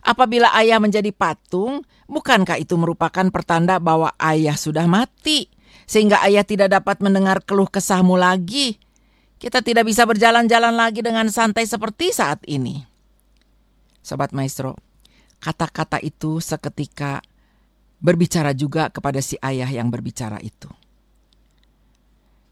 Apabila 0.00 0.48
ayah 0.56 0.80
menjadi 0.80 1.12
patung, 1.12 1.84
bukankah 2.08 2.56
itu 2.56 2.72
merupakan 2.80 3.28
pertanda 3.28 3.76
bahwa 3.76 4.16
ayah 4.16 4.56
sudah 4.56 4.88
mati, 4.88 5.52
sehingga 5.84 6.24
ayah 6.24 6.40
tidak 6.40 6.72
dapat 6.72 7.04
mendengar 7.04 7.44
keluh 7.44 7.68
kesahmu 7.68 8.16
lagi? 8.16 8.80
Kita 9.40 9.64
tidak 9.64 9.88
bisa 9.88 10.04
berjalan-jalan 10.04 10.76
lagi 10.76 11.00
dengan 11.00 11.24
santai 11.32 11.64
seperti 11.64 12.12
saat 12.12 12.44
ini. 12.44 12.84
Sobat 14.04 14.36
Maestro, 14.36 14.76
kata-kata 15.40 15.96
itu 16.04 16.44
seketika 16.44 17.24
berbicara 18.04 18.52
juga 18.52 18.92
kepada 18.92 19.24
si 19.24 19.40
ayah 19.40 19.68
yang 19.68 19.88
berbicara 19.88 20.36
itu. 20.44 20.68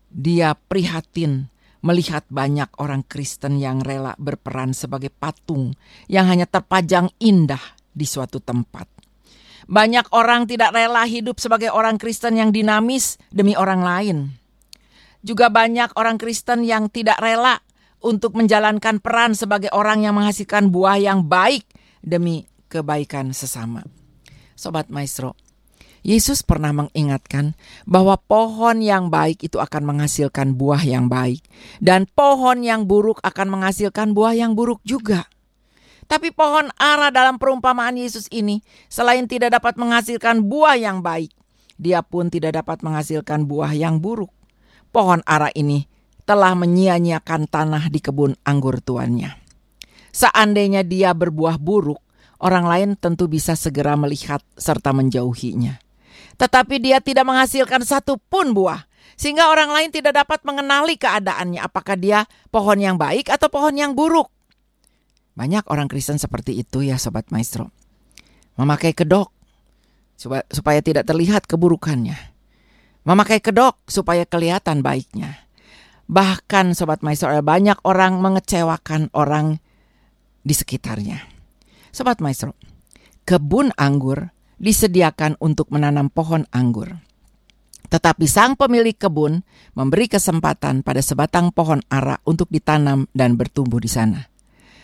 Dia 0.08 0.56
prihatin 0.56 1.52
melihat 1.84 2.24
banyak 2.32 2.72
orang 2.80 3.04
Kristen 3.04 3.60
yang 3.60 3.84
rela 3.84 4.16
berperan 4.16 4.72
sebagai 4.72 5.12
patung 5.12 5.76
yang 6.08 6.24
hanya 6.24 6.48
terpajang 6.48 7.12
indah 7.20 7.60
di 7.92 8.08
suatu 8.08 8.40
tempat. 8.40 8.88
Banyak 9.68 10.16
orang 10.16 10.48
tidak 10.48 10.72
rela 10.72 11.04
hidup 11.04 11.36
sebagai 11.36 11.68
orang 11.68 12.00
Kristen 12.00 12.40
yang 12.40 12.48
dinamis 12.48 13.20
demi 13.28 13.52
orang 13.52 13.84
lain. 13.84 14.18
Juga 15.22 15.50
banyak 15.50 15.98
orang 15.98 16.16
Kristen 16.16 16.62
yang 16.62 16.86
tidak 16.88 17.18
rela 17.18 17.58
untuk 17.98 18.38
menjalankan 18.38 19.02
peran 19.02 19.34
sebagai 19.34 19.70
orang 19.74 20.06
yang 20.06 20.14
menghasilkan 20.14 20.70
buah 20.70 20.98
yang 20.98 21.26
baik 21.26 21.66
demi 22.02 22.46
kebaikan 22.70 23.34
sesama. 23.34 23.82
Sobat 24.54 24.90
Maestro, 24.90 25.34
Yesus 26.06 26.46
pernah 26.46 26.70
mengingatkan 26.70 27.58
bahwa 27.82 28.14
pohon 28.18 28.78
yang 28.78 29.10
baik 29.10 29.42
itu 29.42 29.58
akan 29.58 29.82
menghasilkan 29.94 30.54
buah 30.54 30.82
yang 30.86 31.10
baik, 31.10 31.42
dan 31.82 32.06
pohon 32.06 32.62
yang 32.62 32.86
buruk 32.86 33.18
akan 33.26 33.58
menghasilkan 33.58 34.14
buah 34.14 34.34
yang 34.38 34.54
buruk 34.54 34.78
juga. 34.86 35.26
Tapi 36.08 36.32
pohon 36.32 36.72
ara 36.80 37.12
dalam 37.12 37.36
perumpamaan 37.36 37.98
Yesus 37.98 38.30
ini, 38.32 38.64
selain 38.88 39.28
tidak 39.28 39.60
dapat 39.60 39.76
menghasilkan 39.76 40.40
buah 40.46 40.78
yang 40.78 41.04
baik, 41.04 41.34
dia 41.76 42.00
pun 42.00 42.32
tidak 42.32 42.56
dapat 42.62 42.80
menghasilkan 42.80 43.44
buah 43.44 43.76
yang 43.76 44.00
buruk 44.00 44.32
pohon 44.98 45.22
ara 45.22 45.54
ini 45.54 45.86
telah 46.26 46.58
menyia-nyiakan 46.58 47.46
tanah 47.46 47.86
di 47.86 48.02
kebun 48.02 48.34
anggur 48.42 48.82
tuannya. 48.82 49.38
Seandainya 50.10 50.82
dia 50.82 51.14
berbuah 51.14 51.62
buruk, 51.62 52.02
orang 52.42 52.66
lain 52.66 52.88
tentu 52.98 53.30
bisa 53.30 53.54
segera 53.54 53.94
melihat 53.94 54.42
serta 54.58 54.90
menjauhinya. 54.90 55.78
Tetapi 56.34 56.82
dia 56.82 56.98
tidak 56.98 57.30
menghasilkan 57.30 57.86
satu 57.86 58.18
pun 58.18 58.50
buah, 58.50 58.90
sehingga 59.14 59.46
orang 59.46 59.70
lain 59.70 59.94
tidak 59.94 60.18
dapat 60.18 60.42
mengenali 60.42 60.98
keadaannya, 60.98 61.62
apakah 61.62 61.94
dia 61.94 62.26
pohon 62.50 62.82
yang 62.82 62.98
baik 62.98 63.30
atau 63.30 63.46
pohon 63.46 63.78
yang 63.78 63.94
buruk. 63.94 64.26
Banyak 65.38 65.70
orang 65.70 65.86
Kristen 65.86 66.18
seperti 66.18 66.58
itu 66.58 66.82
ya 66.82 66.98
Sobat 66.98 67.30
Maestro. 67.30 67.70
Memakai 68.58 68.90
kedok 68.98 69.30
supaya 70.50 70.82
tidak 70.82 71.06
terlihat 71.06 71.46
keburukannya. 71.46 72.37
Memakai 73.08 73.40
kedok 73.40 73.80
supaya 73.88 74.28
kelihatan 74.28 74.84
baiknya. 74.84 75.48
Bahkan 76.12 76.76
Sobat 76.76 77.00
Maestro 77.00 77.32
banyak 77.40 77.80
orang 77.88 78.20
mengecewakan 78.20 79.08
orang 79.16 79.64
di 80.44 80.52
sekitarnya. 80.52 81.24
Sobat 81.88 82.20
Maestro, 82.20 82.52
kebun 83.24 83.72
anggur 83.80 84.28
disediakan 84.60 85.40
untuk 85.40 85.72
menanam 85.72 86.12
pohon 86.12 86.44
anggur. 86.52 87.00
Tetapi 87.88 88.28
sang 88.28 88.60
pemilik 88.60 88.92
kebun 88.92 89.40
memberi 89.72 90.12
kesempatan 90.12 90.84
pada 90.84 91.00
sebatang 91.00 91.48
pohon 91.56 91.80
ara 91.88 92.20
untuk 92.28 92.52
ditanam 92.52 93.08
dan 93.16 93.40
bertumbuh 93.40 93.80
di 93.80 93.88
sana. 93.88 94.28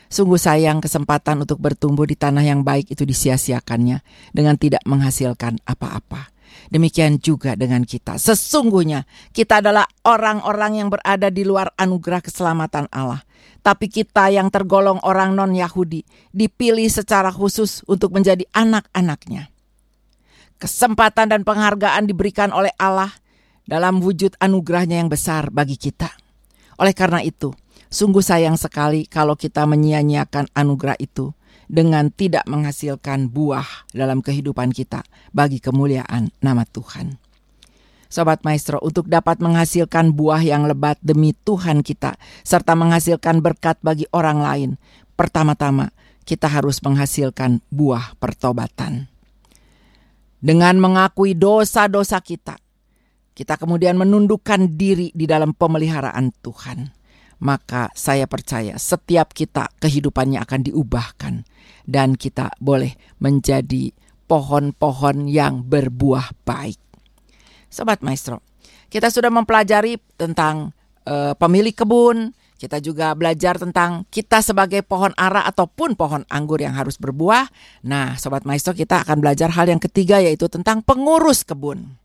Sungguh 0.08 0.40
sayang 0.40 0.80
kesempatan 0.80 1.44
untuk 1.44 1.60
bertumbuh 1.60 2.08
di 2.08 2.16
tanah 2.16 2.40
yang 2.40 2.64
baik 2.64 2.88
itu 2.88 3.04
disia-siakannya 3.04 4.00
dengan 4.32 4.56
tidak 4.56 4.80
menghasilkan 4.88 5.60
apa-apa. 5.68 6.33
Demikian 6.72 7.20
juga 7.20 7.54
dengan 7.54 7.84
kita. 7.84 8.16
Sesungguhnya 8.16 9.04
kita 9.30 9.60
adalah 9.60 9.84
orang-orang 10.06 10.82
yang 10.84 10.88
berada 10.88 11.28
di 11.28 11.44
luar 11.44 11.70
anugerah 11.76 12.24
keselamatan 12.24 12.88
Allah. 12.90 13.22
Tapi 13.64 13.88
kita 13.88 14.28
yang 14.28 14.52
tergolong 14.52 15.00
orang 15.04 15.32
non-Yahudi 15.32 16.04
dipilih 16.32 16.88
secara 16.88 17.32
khusus 17.32 17.80
untuk 17.88 18.12
menjadi 18.12 18.44
anak-anaknya. 18.52 19.48
Kesempatan 20.60 21.32
dan 21.32 21.40
penghargaan 21.42 22.04
diberikan 22.04 22.52
oleh 22.52 22.72
Allah 22.76 23.12
dalam 23.64 24.00
wujud 24.00 24.36
anugerahnya 24.40 25.00
yang 25.00 25.08
besar 25.08 25.48
bagi 25.48 25.80
kita. 25.80 26.12
Oleh 26.76 26.92
karena 26.92 27.24
itu, 27.24 27.56
sungguh 27.88 28.20
sayang 28.20 28.60
sekali 28.60 29.08
kalau 29.08 29.32
kita 29.38 29.64
menyia-nyiakan 29.64 30.52
anugerah 30.52 31.00
itu 31.00 31.32
dengan 31.74 32.14
tidak 32.14 32.46
menghasilkan 32.46 33.26
buah 33.34 33.66
dalam 33.90 34.22
kehidupan 34.22 34.70
kita 34.70 35.02
bagi 35.34 35.58
kemuliaan 35.58 36.30
nama 36.38 36.62
Tuhan. 36.62 37.18
Sobat 38.06 38.46
Maestro, 38.46 38.78
untuk 38.78 39.10
dapat 39.10 39.42
menghasilkan 39.42 40.14
buah 40.14 40.38
yang 40.38 40.70
lebat 40.70 41.02
demi 41.02 41.34
Tuhan 41.34 41.82
kita, 41.82 42.14
serta 42.46 42.78
menghasilkan 42.78 43.42
berkat 43.42 43.82
bagi 43.82 44.06
orang 44.14 44.38
lain, 44.38 44.70
pertama-tama 45.18 45.90
kita 46.22 46.46
harus 46.46 46.78
menghasilkan 46.78 47.58
buah 47.74 48.14
pertobatan. 48.22 49.10
Dengan 50.38 50.78
mengakui 50.78 51.34
dosa-dosa 51.34 52.22
kita, 52.22 52.54
kita 53.34 53.58
kemudian 53.58 53.98
menundukkan 53.98 54.78
diri 54.78 55.10
di 55.10 55.26
dalam 55.26 55.50
pemeliharaan 55.50 56.30
Tuhan 56.38 57.03
maka 57.44 57.92
saya 57.92 58.24
percaya 58.24 58.80
setiap 58.80 59.36
kita 59.36 59.68
kehidupannya 59.78 60.40
akan 60.40 60.60
diubahkan 60.64 61.34
dan 61.84 62.16
kita 62.16 62.48
boleh 62.56 62.96
menjadi 63.20 63.92
pohon-pohon 64.24 65.28
yang 65.28 65.60
berbuah 65.60 66.32
baik. 66.48 66.80
Sobat 67.68 68.00
Maestro, 68.00 68.40
kita 68.88 69.12
sudah 69.12 69.28
mempelajari 69.28 70.00
tentang 70.16 70.72
uh, 71.04 71.36
pemilik 71.36 71.76
kebun, 71.76 72.32
kita 72.56 72.80
juga 72.80 73.12
belajar 73.12 73.60
tentang 73.60 74.08
kita 74.08 74.40
sebagai 74.40 74.80
pohon 74.80 75.12
ara 75.20 75.44
ataupun 75.44 76.00
pohon 76.00 76.24
anggur 76.32 76.64
yang 76.64 76.72
harus 76.72 76.96
berbuah. 76.96 77.52
Nah, 77.84 78.16
Sobat 78.16 78.48
Maestro, 78.48 78.72
kita 78.72 79.04
akan 79.04 79.20
belajar 79.20 79.52
hal 79.52 79.68
yang 79.68 79.82
ketiga 79.82 80.16
yaitu 80.22 80.48
tentang 80.48 80.80
pengurus 80.80 81.44
kebun. 81.44 82.00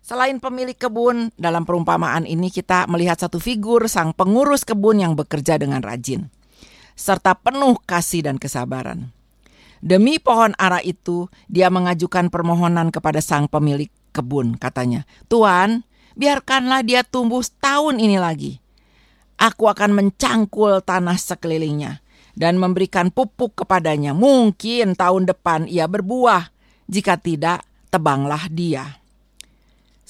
Selain 0.00 0.40
pemilik 0.40 0.74
kebun, 0.74 1.28
dalam 1.36 1.68
perumpamaan 1.68 2.24
ini 2.24 2.48
kita 2.48 2.88
melihat 2.88 3.20
satu 3.20 3.36
figur 3.36 3.84
sang 3.86 4.16
pengurus 4.16 4.64
kebun 4.64 4.98
yang 5.04 5.12
bekerja 5.12 5.60
dengan 5.60 5.84
rajin, 5.84 6.32
serta 6.96 7.36
penuh 7.36 7.76
kasih 7.84 8.24
dan 8.24 8.40
kesabaran. 8.40 9.12
Demi 9.80 10.20
pohon 10.20 10.52
ara 10.60 10.80
itu, 10.84 11.28
dia 11.48 11.72
mengajukan 11.72 12.28
permohonan 12.28 12.92
kepada 12.92 13.24
sang 13.24 13.48
pemilik 13.48 13.88
kebun, 14.12 14.56
katanya, 14.60 15.08
Tuan, 15.28 15.88
biarkanlah 16.16 16.84
dia 16.84 17.00
tumbuh 17.00 17.40
setahun 17.40 17.96
ini 17.96 18.20
lagi. 18.20 18.60
Aku 19.40 19.72
akan 19.72 19.96
mencangkul 19.96 20.84
tanah 20.84 21.16
sekelilingnya 21.16 22.04
dan 22.36 22.60
memberikan 22.60 23.08
pupuk 23.08 23.56
kepadanya. 23.64 24.12
Mungkin 24.12 25.00
tahun 25.00 25.24
depan 25.24 25.64
ia 25.64 25.88
berbuah, 25.88 26.52
jika 26.92 27.16
tidak, 27.16 27.64
tebanglah 27.88 28.52
dia. 28.52 28.99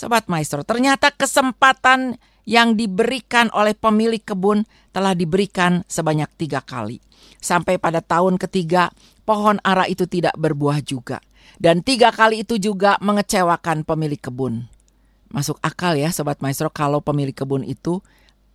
Sobat 0.01 0.33
Maestro, 0.33 0.65
ternyata 0.65 1.13
kesempatan 1.13 2.17
yang 2.49 2.73
diberikan 2.73 3.53
oleh 3.53 3.77
pemilik 3.77 4.25
kebun 4.25 4.65
telah 4.97 5.13
diberikan 5.13 5.85
sebanyak 5.93 6.33
tiga 6.41 6.65
kali. 6.65 7.05
Sampai 7.37 7.77
pada 7.77 8.01
tahun 8.01 8.41
ketiga, 8.41 8.89
pohon 9.29 9.61
ara 9.61 9.85
itu 9.85 10.09
tidak 10.09 10.33
berbuah 10.41 10.81
juga. 10.81 11.21
Dan 11.61 11.85
tiga 11.85 12.17
kali 12.17 12.49
itu 12.49 12.57
juga 12.57 12.97
mengecewakan 13.05 13.85
pemilik 13.85 14.17
kebun. 14.17 14.65
Masuk 15.29 15.61
akal 15.61 16.01
ya 16.01 16.09
Sobat 16.09 16.41
Maestro 16.41 16.73
kalau 16.73 17.05
pemilik 17.05 17.37
kebun 17.37 17.61
itu 17.61 18.01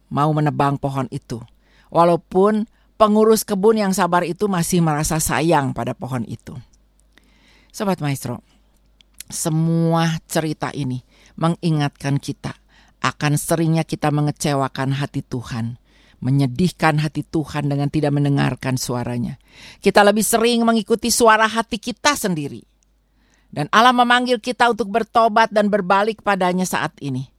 mau 0.10 0.34
menebang 0.34 0.82
pohon 0.82 1.06
itu. 1.14 1.38
Walaupun 1.94 2.66
pengurus 2.98 3.46
kebun 3.46 3.86
yang 3.86 3.94
sabar 3.94 4.26
itu 4.26 4.50
masih 4.50 4.82
merasa 4.82 5.22
sayang 5.22 5.78
pada 5.78 5.94
pohon 5.94 6.26
itu. 6.26 6.58
Sobat 7.70 8.02
Maestro, 8.02 8.42
semua 9.30 10.18
cerita 10.26 10.74
ini 10.74 11.06
mengingatkan 11.36 12.20
kita 12.20 12.56
akan 13.04 13.38
seringnya 13.38 13.86
kita 13.86 14.10
mengecewakan 14.10 14.98
hati 14.98 15.22
Tuhan, 15.22 15.78
menyedihkan 16.24 16.98
hati 17.04 17.22
Tuhan 17.22 17.70
dengan 17.70 17.92
tidak 17.92 18.16
mendengarkan 18.16 18.80
suaranya. 18.82 19.38
Kita 19.84 20.02
lebih 20.02 20.26
sering 20.26 20.66
mengikuti 20.66 21.14
suara 21.14 21.46
hati 21.46 21.78
kita 21.78 22.18
sendiri. 22.18 22.64
Dan 23.56 23.70
Allah 23.72 23.96
memanggil 23.96 24.42
kita 24.42 24.68
untuk 24.68 24.92
bertobat 24.92 25.54
dan 25.54 25.72
berbalik 25.72 26.26
padanya 26.26 26.68
saat 26.68 26.92
ini. 27.00 27.30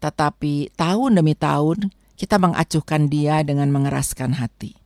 Tetapi 0.00 0.74
tahun 0.74 1.16
demi 1.16 1.32
tahun 1.36 1.92
kita 2.16 2.36
mengacuhkan 2.36 3.08
dia 3.08 3.40
dengan 3.40 3.72
mengeraskan 3.72 4.36
hati. 4.36 4.79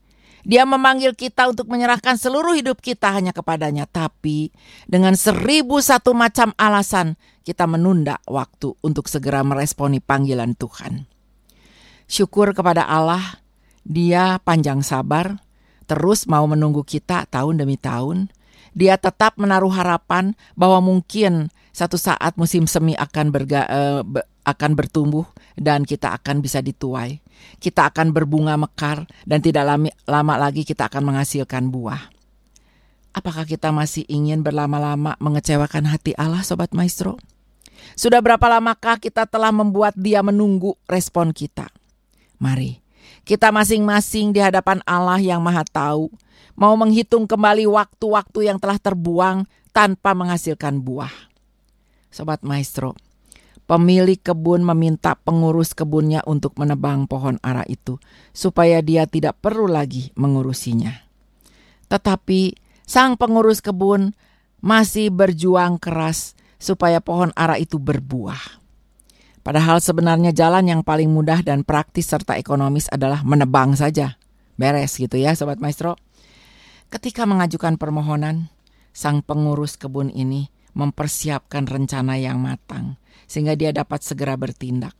Dia 0.44 0.68
memanggil 0.68 1.16
kita 1.16 1.48
untuk 1.48 1.72
menyerahkan 1.72 2.20
seluruh 2.20 2.52
hidup 2.52 2.84
kita 2.84 3.10
hanya 3.16 3.32
kepadanya. 3.32 3.88
Tapi 3.88 4.52
dengan 4.84 5.16
seribu 5.16 5.80
satu 5.80 6.12
macam 6.12 6.52
alasan 6.60 7.16
kita 7.44 7.64
menunda 7.64 8.20
waktu 8.28 8.76
untuk 8.84 9.08
segera 9.08 9.40
meresponi 9.40 10.04
panggilan 10.04 10.52
Tuhan. 10.52 11.08
Syukur 12.04 12.52
kepada 12.52 12.84
Allah, 12.84 13.40
dia 13.84 14.36
panjang 14.44 14.84
sabar, 14.84 15.40
terus 15.88 16.28
mau 16.28 16.44
menunggu 16.44 16.84
kita 16.84 17.24
tahun 17.28 17.64
demi 17.64 17.80
tahun. 17.80 18.28
Dia 18.76 19.00
tetap 19.00 19.40
menaruh 19.40 19.72
harapan 19.72 20.36
bahwa 20.52 20.84
mungkin 20.84 21.48
satu 21.72 21.96
saat 21.96 22.36
musim 22.36 22.68
semi 22.68 22.92
akan 22.94 23.32
berga, 23.32 23.60
uh, 23.70 24.02
akan 24.44 24.76
bertumbuh 24.76 25.26
dan 25.56 25.88
kita 25.88 26.12
akan 26.12 26.44
bisa 26.44 26.60
dituai 26.60 27.24
kita 27.58 27.90
akan 27.90 28.12
berbunga 28.12 28.56
mekar 28.56 29.08
dan 29.24 29.40
tidak 29.40 29.64
lama, 30.06 30.34
lagi 30.36 30.62
kita 30.64 30.88
akan 30.88 31.12
menghasilkan 31.14 31.68
buah. 31.68 32.12
Apakah 33.14 33.46
kita 33.46 33.70
masih 33.70 34.02
ingin 34.10 34.42
berlama-lama 34.42 35.14
mengecewakan 35.22 35.86
hati 35.86 36.18
Allah, 36.18 36.42
Sobat 36.42 36.74
Maestro? 36.74 37.14
Sudah 37.94 38.18
berapa 38.18 38.42
lamakah 38.42 38.98
kita 38.98 39.28
telah 39.30 39.54
membuat 39.54 39.94
dia 39.94 40.18
menunggu 40.24 40.74
respon 40.90 41.30
kita? 41.30 41.70
Mari, 42.42 42.82
kita 43.22 43.54
masing-masing 43.54 44.34
di 44.34 44.42
hadapan 44.42 44.82
Allah 44.82 45.22
yang 45.22 45.38
maha 45.38 45.62
tahu, 45.62 46.10
mau 46.58 46.74
menghitung 46.74 47.30
kembali 47.30 47.70
waktu-waktu 47.70 48.50
yang 48.50 48.58
telah 48.58 48.82
terbuang 48.82 49.46
tanpa 49.70 50.10
menghasilkan 50.10 50.82
buah. 50.82 51.12
Sobat 52.10 52.42
Maestro, 52.42 52.98
Pemilik 53.64 54.20
kebun 54.20 54.60
meminta 54.60 55.16
pengurus 55.16 55.72
kebunnya 55.72 56.20
untuk 56.28 56.60
menebang 56.60 57.08
pohon 57.08 57.40
ara 57.40 57.64
itu, 57.64 57.96
supaya 58.36 58.84
dia 58.84 59.08
tidak 59.08 59.40
perlu 59.40 59.64
lagi 59.64 60.12
mengurusinya. 60.20 60.92
Tetapi 61.88 62.52
sang 62.84 63.16
pengurus 63.16 63.64
kebun 63.64 64.12
masih 64.60 65.08
berjuang 65.08 65.80
keras 65.80 66.36
supaya 66.60 67.00
pohon 67.00 67.32
ara 67.36 67.56
itu 67.56 67.80
berbuah. 67.80 68.60
Padahal 69.44 69.80
sebenarnya 69.80 70.32
jalan 70.32 70.64
yang 70.64 70.80
paling 70.80 71.12
mudah 71.12 71.44
dan 71.44 71.68
praktis 71.68 72.08
serta 72.08 72.40
ekonomis 72.40 72.88
adalah 72.88 73.20
menebang 73.20 73.76
saja. 73.76 74.16
Beres 74.56 74.96
gitu 74.96 75.20
ya 75.20 75.36
Sobat 75.36 75.60
Maestro. 75.60 76.00
Ketika 76.88 77.28
mengajukan 77.28 77.76
permohonan, 77.76 78.48
sang 78.96 79.20
pengurus 79.20 79.76
kebun 79.76 80.08
ini 80.14 80.53
mempersiapkan 80.74 81.64
rencana 81.70 82.18
yang 82.20 82.42
matang 82.42 82.98
sehingga 83.24 83.56
dia 83.56 83.72
dapat 83.72 84.04
segera 84.04 84.36
bertindak. 84.36 84.92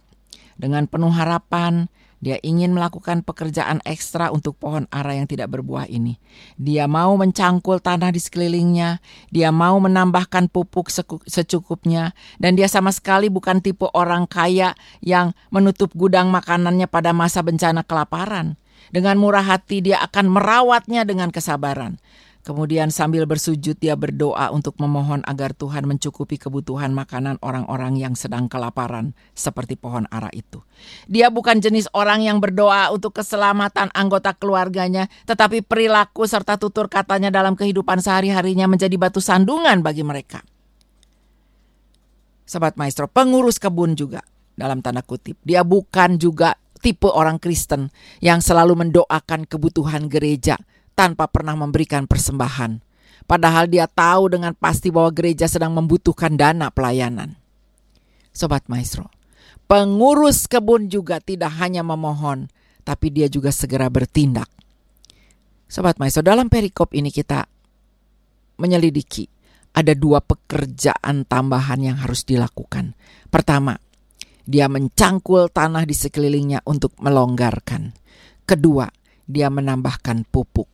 Dengan 0.54 0.86
penuh 0.86 1.10
harapan, 1.10 1.90
Dia 2.24 2.40
ingin 2.40 2.72
melakukan 2.72 3.20
pekerjaan 3.20 3.84
ekstra 3.84 4.32
untuk 4.32 4.56
pohon 4.56 4.88
ara 4.88 5.12
yang 5.12 5.28
tidak 5.28 5.52
berbuah 5.52 5.92
ini. 5.92 6.16
Dia 6.56 6.88
mau 6.88 7.12
mencangkul 7.20 7.84
tanah 7.84 8.16
di 8.16 8.16
sekelilingnya, 8.16 9.04
dia 9.28 9.52
mau 9.52 9.76
menambahkan 9.76 10.48
pupuk 10.48 10.88
secukupnya, 11.28 12.16
dan 12.40 12.56
dia 12.56 12.64
sama 12.64 12.96
sekali 12.96 13.28
bukan 13.28 13.60
tipe 13.60 13.84
orang 13.92 14.24
kaya 14.24 14.72
yang 15.04 15.36
menutup 15.52 15.92
gudang 15.92 16.32
makanannya 16.32 16.88
pada 16.88 17.12
masa 17.12 17.44
bencana 17.44 17.84
kelaparan. 17.84 18.56
Dengan 18.88 19.20
murah 19.20 19.44
hati 19.44 19.84
dia 19.84 20.00
akan 20.00 20.32
merawatnya 20.32 21.04
dengan 21.04 21.28
kesabaran. 21.28 22.00
Kemudian 22.44 22.92
sambil 22.92 23.24
bersujud 23.24 23.80
dia 23.80 23.96
berdoa 23.96 24.52
untuk 24.52 24.76
memohon 24.76 25.24
agar 25.24 25.56
Tuhan 25.56 25.88
mencukupi 25.88 26.36
kebutuhan 26.36 26.92
makanan 26.92 27.40
orang-orang 27.40 27.96
yang 27.96 28.12
sedang 28.12 28.52
kelaparan 28.52 29.16
seperti 29.32 29.80
pohon 29.80 30.04
ara 30.12 30.28
itu. 30.36 30.60
Dia 31.08 31.32
bukan 31.32 31.64
jenis 31.64 31.88
orang 31.96 32.20
yang 32.20 32.44
berdoa 32.44 32.92
untuk 32.92 33.16
keselamatan 33.16 33.88
anggota 33.96 34.36
keluarganya, 34.36 35.08
tetapi 35.24 35.64
perilaku 35.64 36.28
serta 36.28 36.60
tutur 36.60 36.92
katanya 36.92 37.32
dalam 37.32 37.56
kehidupan 37.56 38.04
sehari-harinya 38.04 38.68
menjadi 38.68 38.92
batu 39.00 39.24
sandungan 39.24 39.80
bagi 39.80 40.04
mereka. 40.04 40.44
Sobat 42.44 42.76
Maestro, 42.76 43.08
pengurus 43.08 43.56
kebun 43.56 43.96
juga 43.96 44.20
dalam 44.52 44.84
tanda 44.84 45.00
kutip. 45.00 45.40
Dia 45.48 45.64
bukan 45.64 46.20
juga 46.20 46.60
tipe 46.84 47.08
orang 47.08 47.40
Kristen 47.40 47.88
yang 48.20 48.44
selalu 48.44 48.84
mendoakan 48.84 49.48
kebutuhan 49.48 50.12
gereja 50.12 50.60
tanpa 50.94 51.26
pernah 51.28 51.58
memberikan 51.58 52.06
persembahan. 52.06 52.80
Padahal 53.24 53.68
dia 53.68 53.88
tahu 53.88 54.32
dengan 54.32 54.52
pasti 54.54 54.92
bahwa 54.92 55.10
gereja 55.10 55.48
sedang 55.48 55.74
membutuhkan 55.74 56.38
dana 56.38 56.68
pelayanan. 56.70 57.36
Sobat 58.34 58.66
Maestro, 58.66 59.08
pengurus 59.70 60.50
kebun 60.50 60.90
juga 60.90 61.22
tidak 61.22 61.54
hanya 61.62 61.86
memohon, 61.86 62.50
tapi 62.82 63.14
dia 63.14 63.30
juga 63.30 63.54
segera 63.54 63.88
bertindak. 63.88 64.50
Sobat 65.70 65.96
Maestro, 65.96 66.20
dalam 66.20 66.50
perikop 66.50 66.92
ini 66.92 67.08
kita 67.08 67.46
menyelidiki 68.60 69.26
ada 69.74 69.90
dua 69.96 70.22
pekerjaan 70.22 71.26
tambahan 71.26 71.80
yang 71.82 71.96
harus 71.98 72.22
dilakukan. 72.22 72.94
Pertama, 73.30 73.74
dia 74.44 74.68
mencangkul 74.68 75.48
tanah 75.50 75.88
di 75.88 75.96
sekelilingnya 75.96 76.62
untuk 76.68 76.94
melonggarkan. 77.00 77.96
Kedua, 78.44 78.86
dia 79.24 79.48
menambahkan 79.48 80.28
pupuk. 80.28 80.73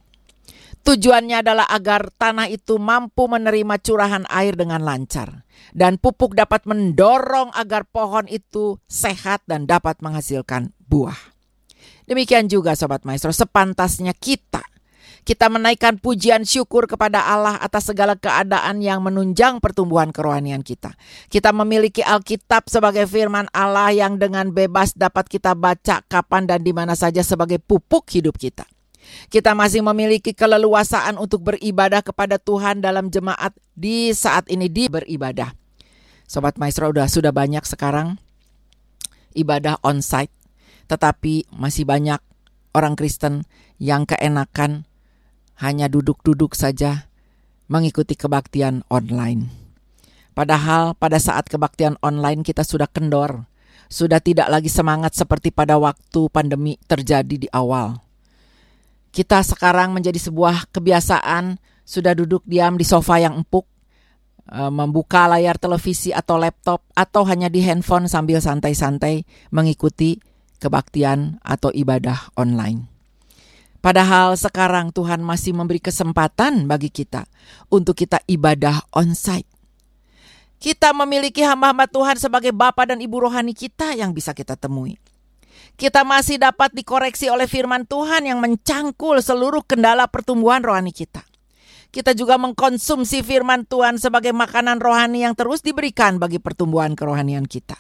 Tujuannya 0.80 1.44
adalah 1.44 1.68
agar 1.68 2.08
tanah 2.08 2.48
itu 2.48 2.80
mampu 2.80 3.28
menerima 3.28 3.76
curahan 3.84 4.24
air 4.32 4.56
dengan 4.56 4.80
lancar, 4.80 5.44
dan 5.76 6.00
pupuk 6.00 6.32
dapat 6.32 6.64
mendorong 6.64 7.52
agar 7.52 7.84
pohon 7.84 8.24
itu 8.26 8.80
sehat 8.88 9.44
dan 9.44 9.68
dapat 9.68 10.00
menghasilkan 10.00 10.72
buah. 10.88 11.36
Demikian 12.08 12.48
juga, 12.48 12.74
sobat 12.74 13.04
maestro, 13.04 13.30
sepantasnya 13.30 14.16
kita 14.16 14.64
kita 15.20 15.52
menaikkan 15.52 16.00
pujian 16.00 16.48
syukur 16.48 16.88
kepada 16.88 17.28
Allah 17.28 17.60
atas 17.60 17.92
segala 17.92 18.16
keadaan 18.16 18.80
yang 18.80 19.04
menunjang 19.04 19.60
pertumbuhan 19.60 20.10
kerohanian 20.10 20.64
kita. 20.64 20.96
Kita 21.28 21.52
memiliki 21.52 22.00
Alkitab 22.00 22.72
sebagai 22.72 23.04
firman 23.04 23.46
Allah 23.52 23.92
yang 23.92 24.16
dengan 24.16 24.48
bebas 24.50 24.96
dapat 24.96 25.28
kita 25.28 25.52
baca 25.52 26.00
kapan 26.08 26.48
dan 26.48 26.64
di 26.64 26.72
mana 26.72 26.96
saja 26.96 27.20
sebagai 27.20 27.60
pupuk 27.60 28.08
hidup 28.10 28.40
kita. 28.40 28.64
Kita 29.30 29.54
masih 29.54 29.80
memiliki 29.84 30.34
keleluasaan 30.34 31.16
untuk 31.16 31.46
beribadah 31.46 32.02
kepada 32.02 32.36
Tuhan 32.36 32.82
dalam 32.82 33.08
jemaat 33.08 33.54
di 33.74 34.10
saat 34.14 34.50
ini 34.50 34.66
di 34.66 34.90
beribadah. 34.90 35.54
Sobat 36.30 36.58
Maestro 36.58 36.90
udah 36.90 37.10
sudah 37.10 37.34
banyak 37.34 37.66
sekarang 37.66 38.18
ibadah 39.34 39.78
onsite, 39.82 40.30
tetapi 40.86 41.46
masih 41.54 41.86
banyak 41.86 42.22
orang 42.74 42.94
Kristen 42.94 43.46
yang 43.82 44.06
keenakan 44.06 44.86
hanya 45.58 45.90
duduk-duduk 45.90 46.54
saja 46.54 47.10
mengikuti 47.70 48.18
kebaktian 48.18 48.82
online. 48.90 49.50
Padahal 50.34 50.94
pada 50.94 51.18
saat 51.18 51.46
kebaktian 51.50 51.98
online 52.02 52.42
kita 52.46 52.62
sudah 52.62 52.86
kendor, 52.90 53.46
sudah 53.90 54.22
tidak 54.22 54.46
lagi 54.46 54.70
semangat 54.70 55.18
seperti 55.18 55.50
pada 55.50 55.76
waktu 55.76 56.30
pandemi 56.30 56.78
terjadi 56.86 57.36
di 57.46 57.48
awal. 57.50 58.09
Kita 59.10 59.42
sekarang 59.42 59.90
menjadi 59.90 60.22
sebuah 60.22 60.70
kebiasaan 60.70 61.58
sudah 61.82 62.14
duduk 62.14 62.46
diam 62.46 62.78
di 62.78 62.86
sofa 62.86 63.18
yang 63.18 63.42
empuk, 63.42 63.66
eh, 64.46 64.70
membuka 64.70 65.26
layar 65.26 65.58
televisi 65.58 66.14
atau 66.14 66.38
laptop 66.38 66.86
atau 66.94 67.26
hanya 67.26 67.50
di 67.50 67.58
handphone 67.66 68.06
sambil 68.06 68.38
santai-santai 68.38 69.26
mengikuti 69.50 70.22
kebaktian 70.62 71.42
atau 71.42 71.74
ibadah 71.74 72.30
online. 72.38 72.86
Padahal 73.80 74.36
sekarang 74.36 74.92
Tuhan 74.92 75.24
masih 75.24 75.56
memberi 75.56 75.80
kesempatan 75.80 76.68
bagi 76.68 76.92
kita 76.92 77.24
untuk 77.72 77.96
kita 77.96 78.20
ibadah 78.28 78.84
onsite. 78.92 79.48
Kita 80.60 80.92
memiliki 80.92 81.40
hamba-hamba 81.40 81.88
Tuhan 81.88 82.20
sebagai 82.20 82.52
Bapak 82.52 82.92
dan 82.92 83.00
Ibu 83.00 83.24
rohani 83.24 83.56
kita 83.56 83.96
yang 83.96 84.12
bisa 84.12 84.36
kita 84.36 84.60
temui 84.60 85.00
kita 85.76 86.02
masih 86.06 86.40
dapat 86.40 86.72
dikoreksi 86.74 87.28
oleh 87.28 87.46
firman 87.46 87.86
Tuhan 87.86 88.26
yang 88.26 88.38
mencangkul 88.42 89.20
seluruh 89.22 89.62
kendala 89.66 90.08
pertumbuhan 90.08 90.62
rohani 90.64 90.90
kita. 90.90 91.22
Kita 91.90 92.14
juga 92.14 92.38
mengkonsumsi 92.38 93.26
firman 93.26 93.66
Tuhan 93.66 93.98
sebagai 93.98 94.30
makanan 94.30 94.78
rohani 94.78 95.26
yang 95.26 95.34
terus 95.34 95.58
diberikan 95.58 96.22
bagi 96.22 96.38
pertumbuhan 96.38 96.94
kerohanian 96.94 97.50
kita. 97.50 97.74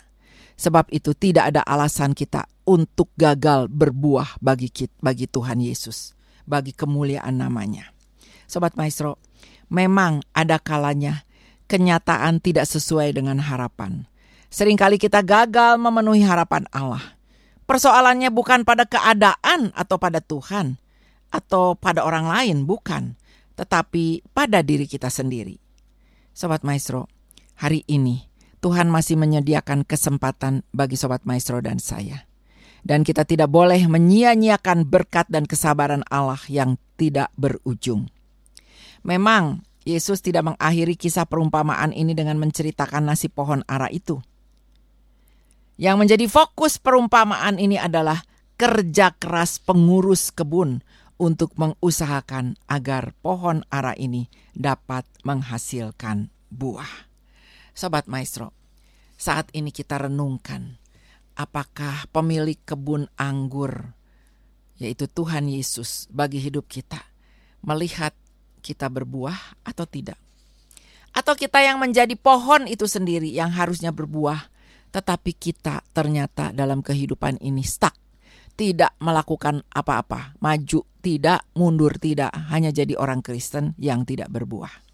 Sebab 0.58 0.90
itu 0.90 1.14
tidak 1.14 1.54
ada 1.54 1.62
alasan 1.62 2.12
kita 2.12 2.44
untuk 2.66 3.14
gagal 3.14 3.70
berbuah 3.70 4.42
bagi 4.42 4.68
kita, 4.68 4.92
bagi 4.98 5.30
Tuhan 5.30 5.62
Yesus, 5.62 6.18
bagi 6.42 6.74
kemuliaan 6.74 7.38
namanya. 7.38 7.94
Sobat 8.50 8.74
Maestro, 8.74 9.16
memang 9.70 10.26
ada 10.34 10.58
kalanya 10.58 11.22
kenyataan 11.70 12.42
tidak 12.42 12.66
sesuai 12.66 13.14
dengan 13.14 13.38
harapan. 13.38 14.10
Seringkali 14.50 14.98
kita 14.98 15.22
gagal 15.22 15.78
memenuhi 15.78 16.26
harapan 16.26 16.66
Allah. 16.74 17.19
Persoalannya 17.70 18.34
bukan 18.34 18.66
pada 18.66 18.82
keadaan 18.82 19.70
atau 19.78 19.94
pada 20.02 20.18
Tuhan 20.18 20.74
atau 21.30 21.78
pada 21.78 22.02
orang 22.02 22.26
lain, 22.26 22.66
bukan, 22.66 23.14
tetapi 23.54 24.26
pada 24.34 24.58
diri 24.66 24.90
kita 24.90 25.06
sendiri. 25.06 25.54
Sobat 26.34 26.66
Maestro, 26.66 27.06
hari 27.54 27.86
ini 27.86 28.26
Tuhan 28.58 28.90
masih 28.90 29.14
menyediakan 29.14 29.86
kesempatan 29.86 30.66
bagi 30.74 30.98
Sobat 30.98 31.22
Maestro 31.22 31.62
dan 31.62 31.78
saya. 31.78 32.26
Dan 32.82 33.06
kita 33.06 33.22
tidak 33.22 33.46
boleh 33.46 33.86
menyia-nyiakan 33.86 34.90
berkat 34.90 35.30
dan 35.30 35.46
kesabaran 35.46 36.02
Allah 36.10 36.42
yang 36.50 36.74
tidak 36.98 37.30
berujung. 37.38 38.10
Memang 39.06 39.62
Yesus 39.86 40.26
tidak 40.26 40.42
mengakhiri 40.42 40.98
kisah 40.98 41.22
perumpamaan 41.22 41.94
ini 41.94 42.18
dengan 42.18 42.34
menceritakan 42.42 43.14
nasi 43.14 43.30
pohon 43.30 43.62
ara 43.70 43.86
itu. 43.94 44.18
Yang 45.80 45.96
menjadi 45.96 46.26
fokus 46.28 46.76
perumpamaan 46.76 47.56
ini 47.56 47.80
adalah 47.80 48.20
kerja 48.60 49.16
keras 49.16 49.56
pengurus 49.64 50.28
kebun 50.28 50.84
untuk 51.16 51.56
mengusahakan 51.56 52.60
agar 52.68 53.16
pohon 53.24 53.64
ara 53.72 53.96
ini 53.96 54.28
dapat 54.52 55.08
menghasilkan 55.24 56.28
buah. 56.52 57.08
Sobat 57.72 58.12
Maestro, 58.12 58.52
saat 59.16 59.48
ini 59.56 59.72
kita 59.72 60.04
renungkan 60.04 60.76
apakah 61.32 62.04
pemilik 62.12 62.60
kebun 62.68 63.08
anggur 63.16 63.96
yaitu 64.76 65.08
Tuhan 65.08 65.48
Yesus 65.48 66.12
bagi 66.12 66.44
hidup 66.44 66.68
kita 66.68 67.00
melihat 67.64 68.12
kita 68.60 68.92
berbuah 68.92 69.64
atau 69.64 69.88
tidak? 69.88 70.20
Atau 71.16 71.32
kita 71.40 71.64
yang 71.64 71.80
menjadi 71.80 72.12
pohon 72.20 72.68
itu 72.68 72.84
sendiri 72.84 73.32
yang 73.32 73.48
harusnya 73.48 73.96
berbuah 73.96 74.59
tetapi 74.90 75.32
kita 75.34 75.82
ternyata 75.94 76.50
dalam 76.50 76.82
kehidupan 76.82 77.38
ini 77.40 77.62
stuck. 77.62 77.94
Tidak 78.58 79.00
melakukan 79.00 79.64
apa-apa, 79.72 80.36
maju 80.42 80.84
tidak, 81.00 81.48
mundur 81.56 81.96
tidak, 81.96 82.28
hanya 82.52 82.68
jadi 82.68 82.92
orang 82.98 83.24
Kristen 83.24 83.72
yang 83.80 84.04
tidak 84.04 84.28
berbuah. 84.28 84.90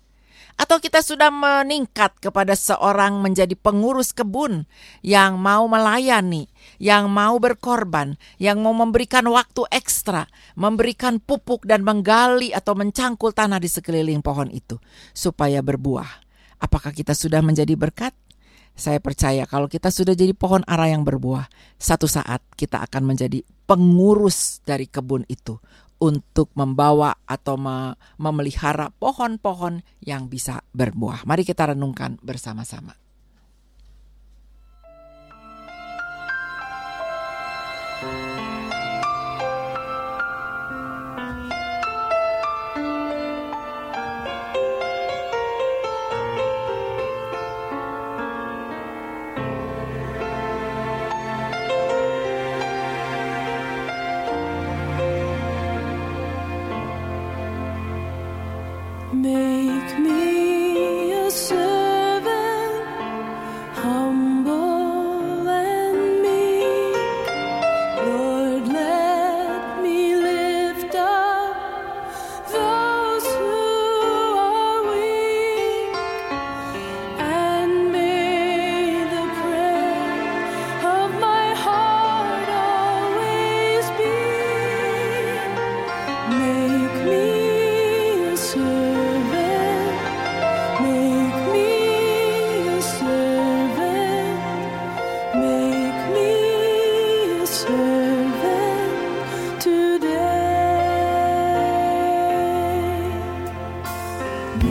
Atau 0.56 0.80
kita 0.80 1.04
sudah 1.04 1.28
meningkat 1.28 2.16
kepada 2.16 2.56
seorang 2.56 3.20
menjadi 3.20 3.52
pengurus 3.52 4.16
kebun 4.16 4.64
yang 5.04 5.36
mau 5.36 5.68
melayani, 5.68 6.48
yang 6.80 7.12
mau 7.12 7.36
berkorban, 7.36 8.16
yang 8.40 8.64
mau 8.64 8.72
memberikan 8.72 9.28
waktu 9.28 9.68
ekstra, 9.68 10.24
memberikan 10.56 11.20
pupuk 11.20 11.68
dan 11.68 11.84
menggali 11.84 12.56
atau 12.56 12.72
mencangkul 12.72 13.36
tanah 13.36 13.60
di 13.60 13.68
sekeliling 13.68 14.24
pohon 14.24 14.48
itu 14.48 14.80
supaya 15.12 15.60
berbuah. 15.60 16.24
Apakah 16.56 16.96
kita 16.96 17.12
sudah 17.12 17.44
menjadi 17.44 17.76
berkat? 17.76 18.16
Saya 18.76 19.00
percaya 19.00 19.48
kalau 19.48 19.72
kita 19.72 19.88
sudah 19.88 20.12
jadi 20.12 20.36
pohon 20.36 20.60
ara 20.68 20.92
yang 20.92 21.00
berbuah, 21.00 21.48
satu 21.80 22.04
saat 22.04 22.44
kita 22.60 22.84
akan 22.84 23.08
menjadi 23.08 23.40
pengurus 23.64 24.60
dari 24.68 24.84
kebun 24.84 25.24
itu 25.32 25.56
untuk 25.96 26.52
membawa 26.52 27.16
atau 27.24 27.56
memelihara 28.20 28.92
pohon-pohon 29.00 29.80
yang 30.04 30.28
bisa 30.28 30.60
berbuah. 30.76 31.24
Mari 31.24 31.42
kita 31.48 31.72
renungkan 31.72 32.20
bersama-sama. 32.20 33.05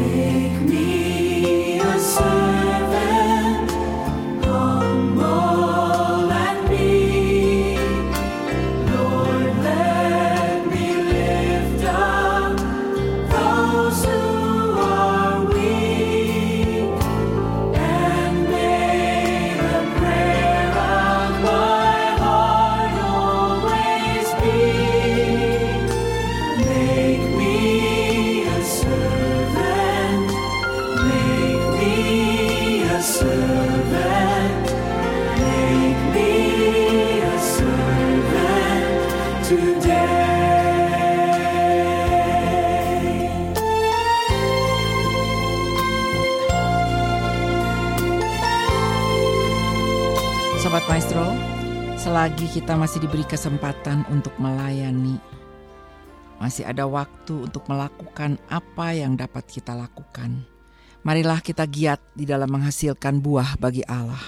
Take 0.05 0.61
me. 0.61 1.14
Kita 52.55 52.79
masih 52.79 53.03
diberi 53.03 53.27
kesempatan 53.27 54.07
untuk 54.07 54.31
melayani, 54.39 55.19
masih 56.39 56.63
ada 56.63 56.87
waktu 56.87 57.51
untuk 57.51 57.67
melakukan 57.67 58.39
apa 58.47 58.95
yang 58.95 59.19
dapat 59.19 59.43
kita 59.43 59.75
lakukan. 59.75 60.47
Marilah 61.03 61.43
kita 61.43 61.67
giat 61.67 61.99
di 62.15 62.23
dalam 62.23 62.47
menghasilkan 62.47 63.19
buah 63.19 63.59
bagi 63.59 63.83
Allah. 63.83 64.23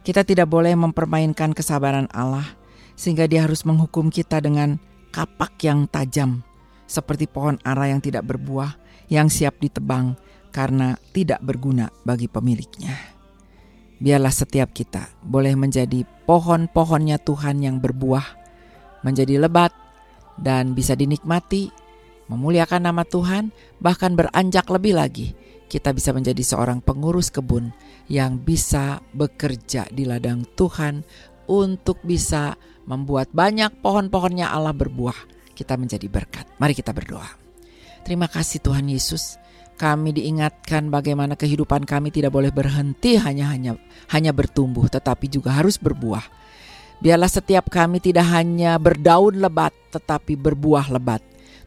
Kita 0.00 0.24
tidak 0.24 0.48
boleh 0.48 0.72
mempermainkan 0.72 1.52
kesabaran 1.52 2.08
Allah, 2.16 2.48
sehingga 2.96 3.28
Dia 3.28 3.44
harus 3.44 3.60
menghukum 3.68 4.08
kita 4.08 4.40
dengan 4.40 4.80
kapak 5.12 5.60
yang 5.68 5.84
tajam, 5.84 6.40
seperti 6.88 7.28
pohon 7.28 7.60
ara 7.60 7.92
yang 7.92 8.00
tidak 8.00 8.24
berbuah, 8.24 8.72
yang 9.12 9.28
siap 9.28 9.60
ditebang 9.60 10.16
karena 10.48 10.96
tidak 11.12 11.44
berguna 11.44 11.92
bagi 12.08 12.24
pemiliknya. 12.24 13.13
Biarlah 14.02 14.34
setiap 14.34 14.74
kita 14.74 15.06
boleh 15.22 15.54
menjadi 15.54 16.02
pohon-pohonnya 16.26 17.22
Tuhan 17.22 17.62
yang 17.62 17.78
berbuah, 17.78 18.26
menjadi 19.06 19.38
lebat 19.38 19.70
dan 20.40 20.74
bisa 20.74 20.98
dinikmati, 20.98 21.70
memuliakan 22.26 22.90
nama 22.90 23.06
Tuhan, 23.06 23.54
bahkan 23.78 24.18
beranjak 24.18 24.66
lebih 24.70 24.98
lagi. 24.98 25.32
Kita 25.70 25.94
bisa 25.94 26.12
menjadi 26.12 26.42
seorang 26.42 26.82
pengurus 26.84 27.30
kebun 27.30 27.72
yang 28.10 28.38
bisa 28.38 29.00
bekerja 29.14 29.88
di 29.90 30.04
ladang 30.04 30.44
Tuhan 30.54 31.02
untuk 31.48 32.02
bisa 32.04 32.54
membuat 32.84 33.32
banyak 33.32 33.80
pohon-pohonnya 33.80 34.52
Allah 34.52 34.76
berbuah. 34.76 35.16
Kita 35.54 35.78
menjadi 35.78 36.06
berkat. 36.10 36.46
Mari 36.58 36.74
kita 36.74 36.90
berdoa. 36.90 37.26
Terima 38.04 38.28
kasih 38.28 38.60
Tuhan 38.60 38.84
Yesus 38.90 39.40
kami 39.74 40.14
diingatkan 40.14 40.88
bagaimana 40.88 41.34
kehidupan 41.34 41.82
kami 41.84 42.14
tidak 42.14 42.30
boleh 42.30 42.54
berhenti 42.54 43.18
hanya 43.18 43.50
hanya 43.50 43.74
hanya 44.14 44.30
bertumbuh 44.30 44.86
tetapi 44.86 45.26
juga 45.26 45.58
harus 45.58 45.76
berbuah. 45.76 46.22
Biarlah 47.02 47.28
setiap 47.28 47.68
kami 47.68 47.98
tidak 47.98 48.30
hanya 48.30 48.78
berdaun 48.78 49.42
lebat 49.42 49.74
tetapi 49.90 50.38
berbuah 50.38 50.94
lebat. 50.94 51.20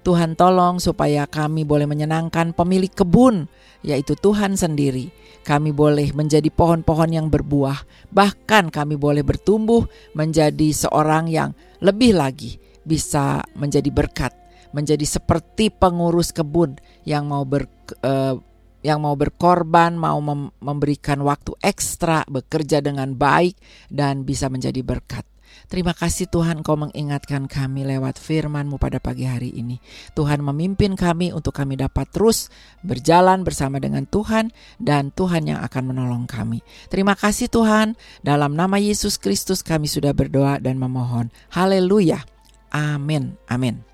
Tuhan 0.07 0.39
tolong 0.39 0.79
supaya 0.79 1.27
kami 1.27 1.67
boleh 1.67 1.83
menyenangkan 1.83 2.55
pemilik 2.55 2.89
kebun 2.89 3.51
yaitu 3.83 4.15
Tuhan 4.15 4.55
sendiri. 4.55 5.11
Kami 5.43 5.75
boleh 5.75 6.11
menjadi 6.11 6.47
pohon-pohon 6.51 7.11
yang 7.11 7.27
berbuah, 7.31 8.11
bahkan 8.11 8.67
kami 8.67 8.99
boleh 8.99 9.23
bertumbuh 9.23 9.87
menjadi 10.11 10.75
seorang 10.75 11.31
yang 11.31 11.55
lebih 11.79 12.15
lagi 12.15 12.59
bisa 12.83 13.43
menjadi 13.55 13.91
berkat 13.91 14.46
menjadi 14.77 15.01
seperti 15.09 15.73
pengurus 15.73 16.29
kebun 16.29 16.77
yang 17.01 17.25
mau 17.25 17.41
ber 17.41 17.65
uh, 18.05 18.37
yang 18.85 19.01
mau 19.01 19.17
berkorban, 19.17 19.97
mau 19.97 20.21
mem 20.21 20.53
memberikan 20.61 21.17
waktu 21.25 21.57
ekstra, 21.65 22.21
bekerja 22.29 22.85
dengan 22.85 23.17
baik 23.17 23.57
dan 23.89 24.21
bisa 24.21 24.53
menjadi 24.53 24.85
berkat. 24.85 25.25
Terima 25.67 25.91
kasih 25.91 26.31
Tuhan 26.31 26.63
kau 26.63 26.79
mengingatkan 26.79 27.49
kami 27.49 27.83
lewat 27.83 28.21
firman-Mu 28.21 28.79
pada 28.79 29.03
pagi 29.03 29.27
hari 29.27 29.51
ini. 29.51 29.81
Tuhan 30.15 30.39
memimpin 30.39 30.95
kami 30.95 31.35
untuk 31.35 31.57
kami 31.57 31.75
dapat 31.75 32.07
terus 32.13 32.47
berjalan 32.85 33.43
bersama 33.43 33.81
dengan 33.81 34.07
Tuhan 34.07 34.53
dan 34.79 35.11
Tuhan 35.11 35.49
yang 35.51 35.59
akan 35.59 35.83
menolong 35.91 36.23
kami. 36.23 36.63
Terima 36.87 37.17
kasih 37.19 37.51
Tuhan, 37.51 37.99
dalam 38.23 38.55
nama 38.55 38.79
Yesus 38.79 39.19
Kristus 39.19 39.59
kami 39.59 39.91
sudah 39.91 40.15
berdoa 40.15 40.61
dan 40.63 40.79
memohon. 40.79 41.33
Haleluya. 41.51 42.23
Amin. 42.71 43.35
Amin. 43.51 43.86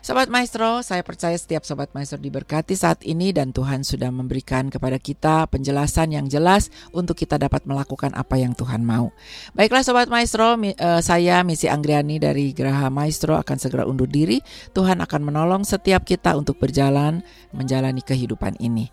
Sobat 0.00 0.32
Maestro, 0.32 0.80
saya 0.80 1.04
percaya 1.04 1.36
setiap 1.36 1.60
Sobat 1.60 1.92
Maestro 1.92 2.16
diberkati 2.16 2.72
saat 2.72 3.04
ini 3.04 3.36
dan 3.36 3.52
Tuhan 3.52 3.84
sudah 3.84 4.08
memberikan 4.08 4.72
kepada 4.72 4.96
kita 4.96 5.44
penjelasan 5.52 6.16
yang 6.16 6.24
jelas 6.24 6.72
untuk 6.96 7.20
kita 7.20 7.36
dapat 7.36 7.68
melakukan 7.68 8.16
apa 8.16 8.40
yang 8.40 8.56
Tuhan 8.56 8.80
mau. 8.80 9.12
Baiklah 9.52 9.84
Sobat 9.84 10.08
Maestro, 10.08 10.56
uh, 10.56 11.04
saya 11.04 11.44
Misi 11.44 11.68
Anggriani 11.68 12.16
dari 12.16 12.56
Geraha 12.56 12.88
Maestro 12.88 13.36
akan 13.36 13.56
segera 13.60 13.84
undur 13.84 14.08
diri. 14.08 14.40
Tuhan 14.72 15.04
akan 15.04 15.20
menolong 15.20 15.68
setiap 15.68 16.08
kita 16.08 16.32
untuk 16.32 16.56
berjalan 16.56 17.20
menjalani 17.52 18.00
kehidupan 18.00 18.56
ini. 18.56 18.88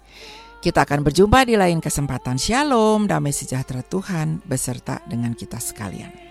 Kita 0.60 0.84
akan 0.84 1.08
berjumpa 1.08 1.48
di 1.48 1.56
lain 1.56 1.80
kesempatan. 1.80 2.36
Shalom, 2.36 3.08
damai 3.08 3.32
sejahtera 3.32 3.80
Tuhan 3.80 4.44
beserta 4.44 5.00
dengan 5.08 5.32
kita 5.32 5.56
sekalian. 5.56 6.27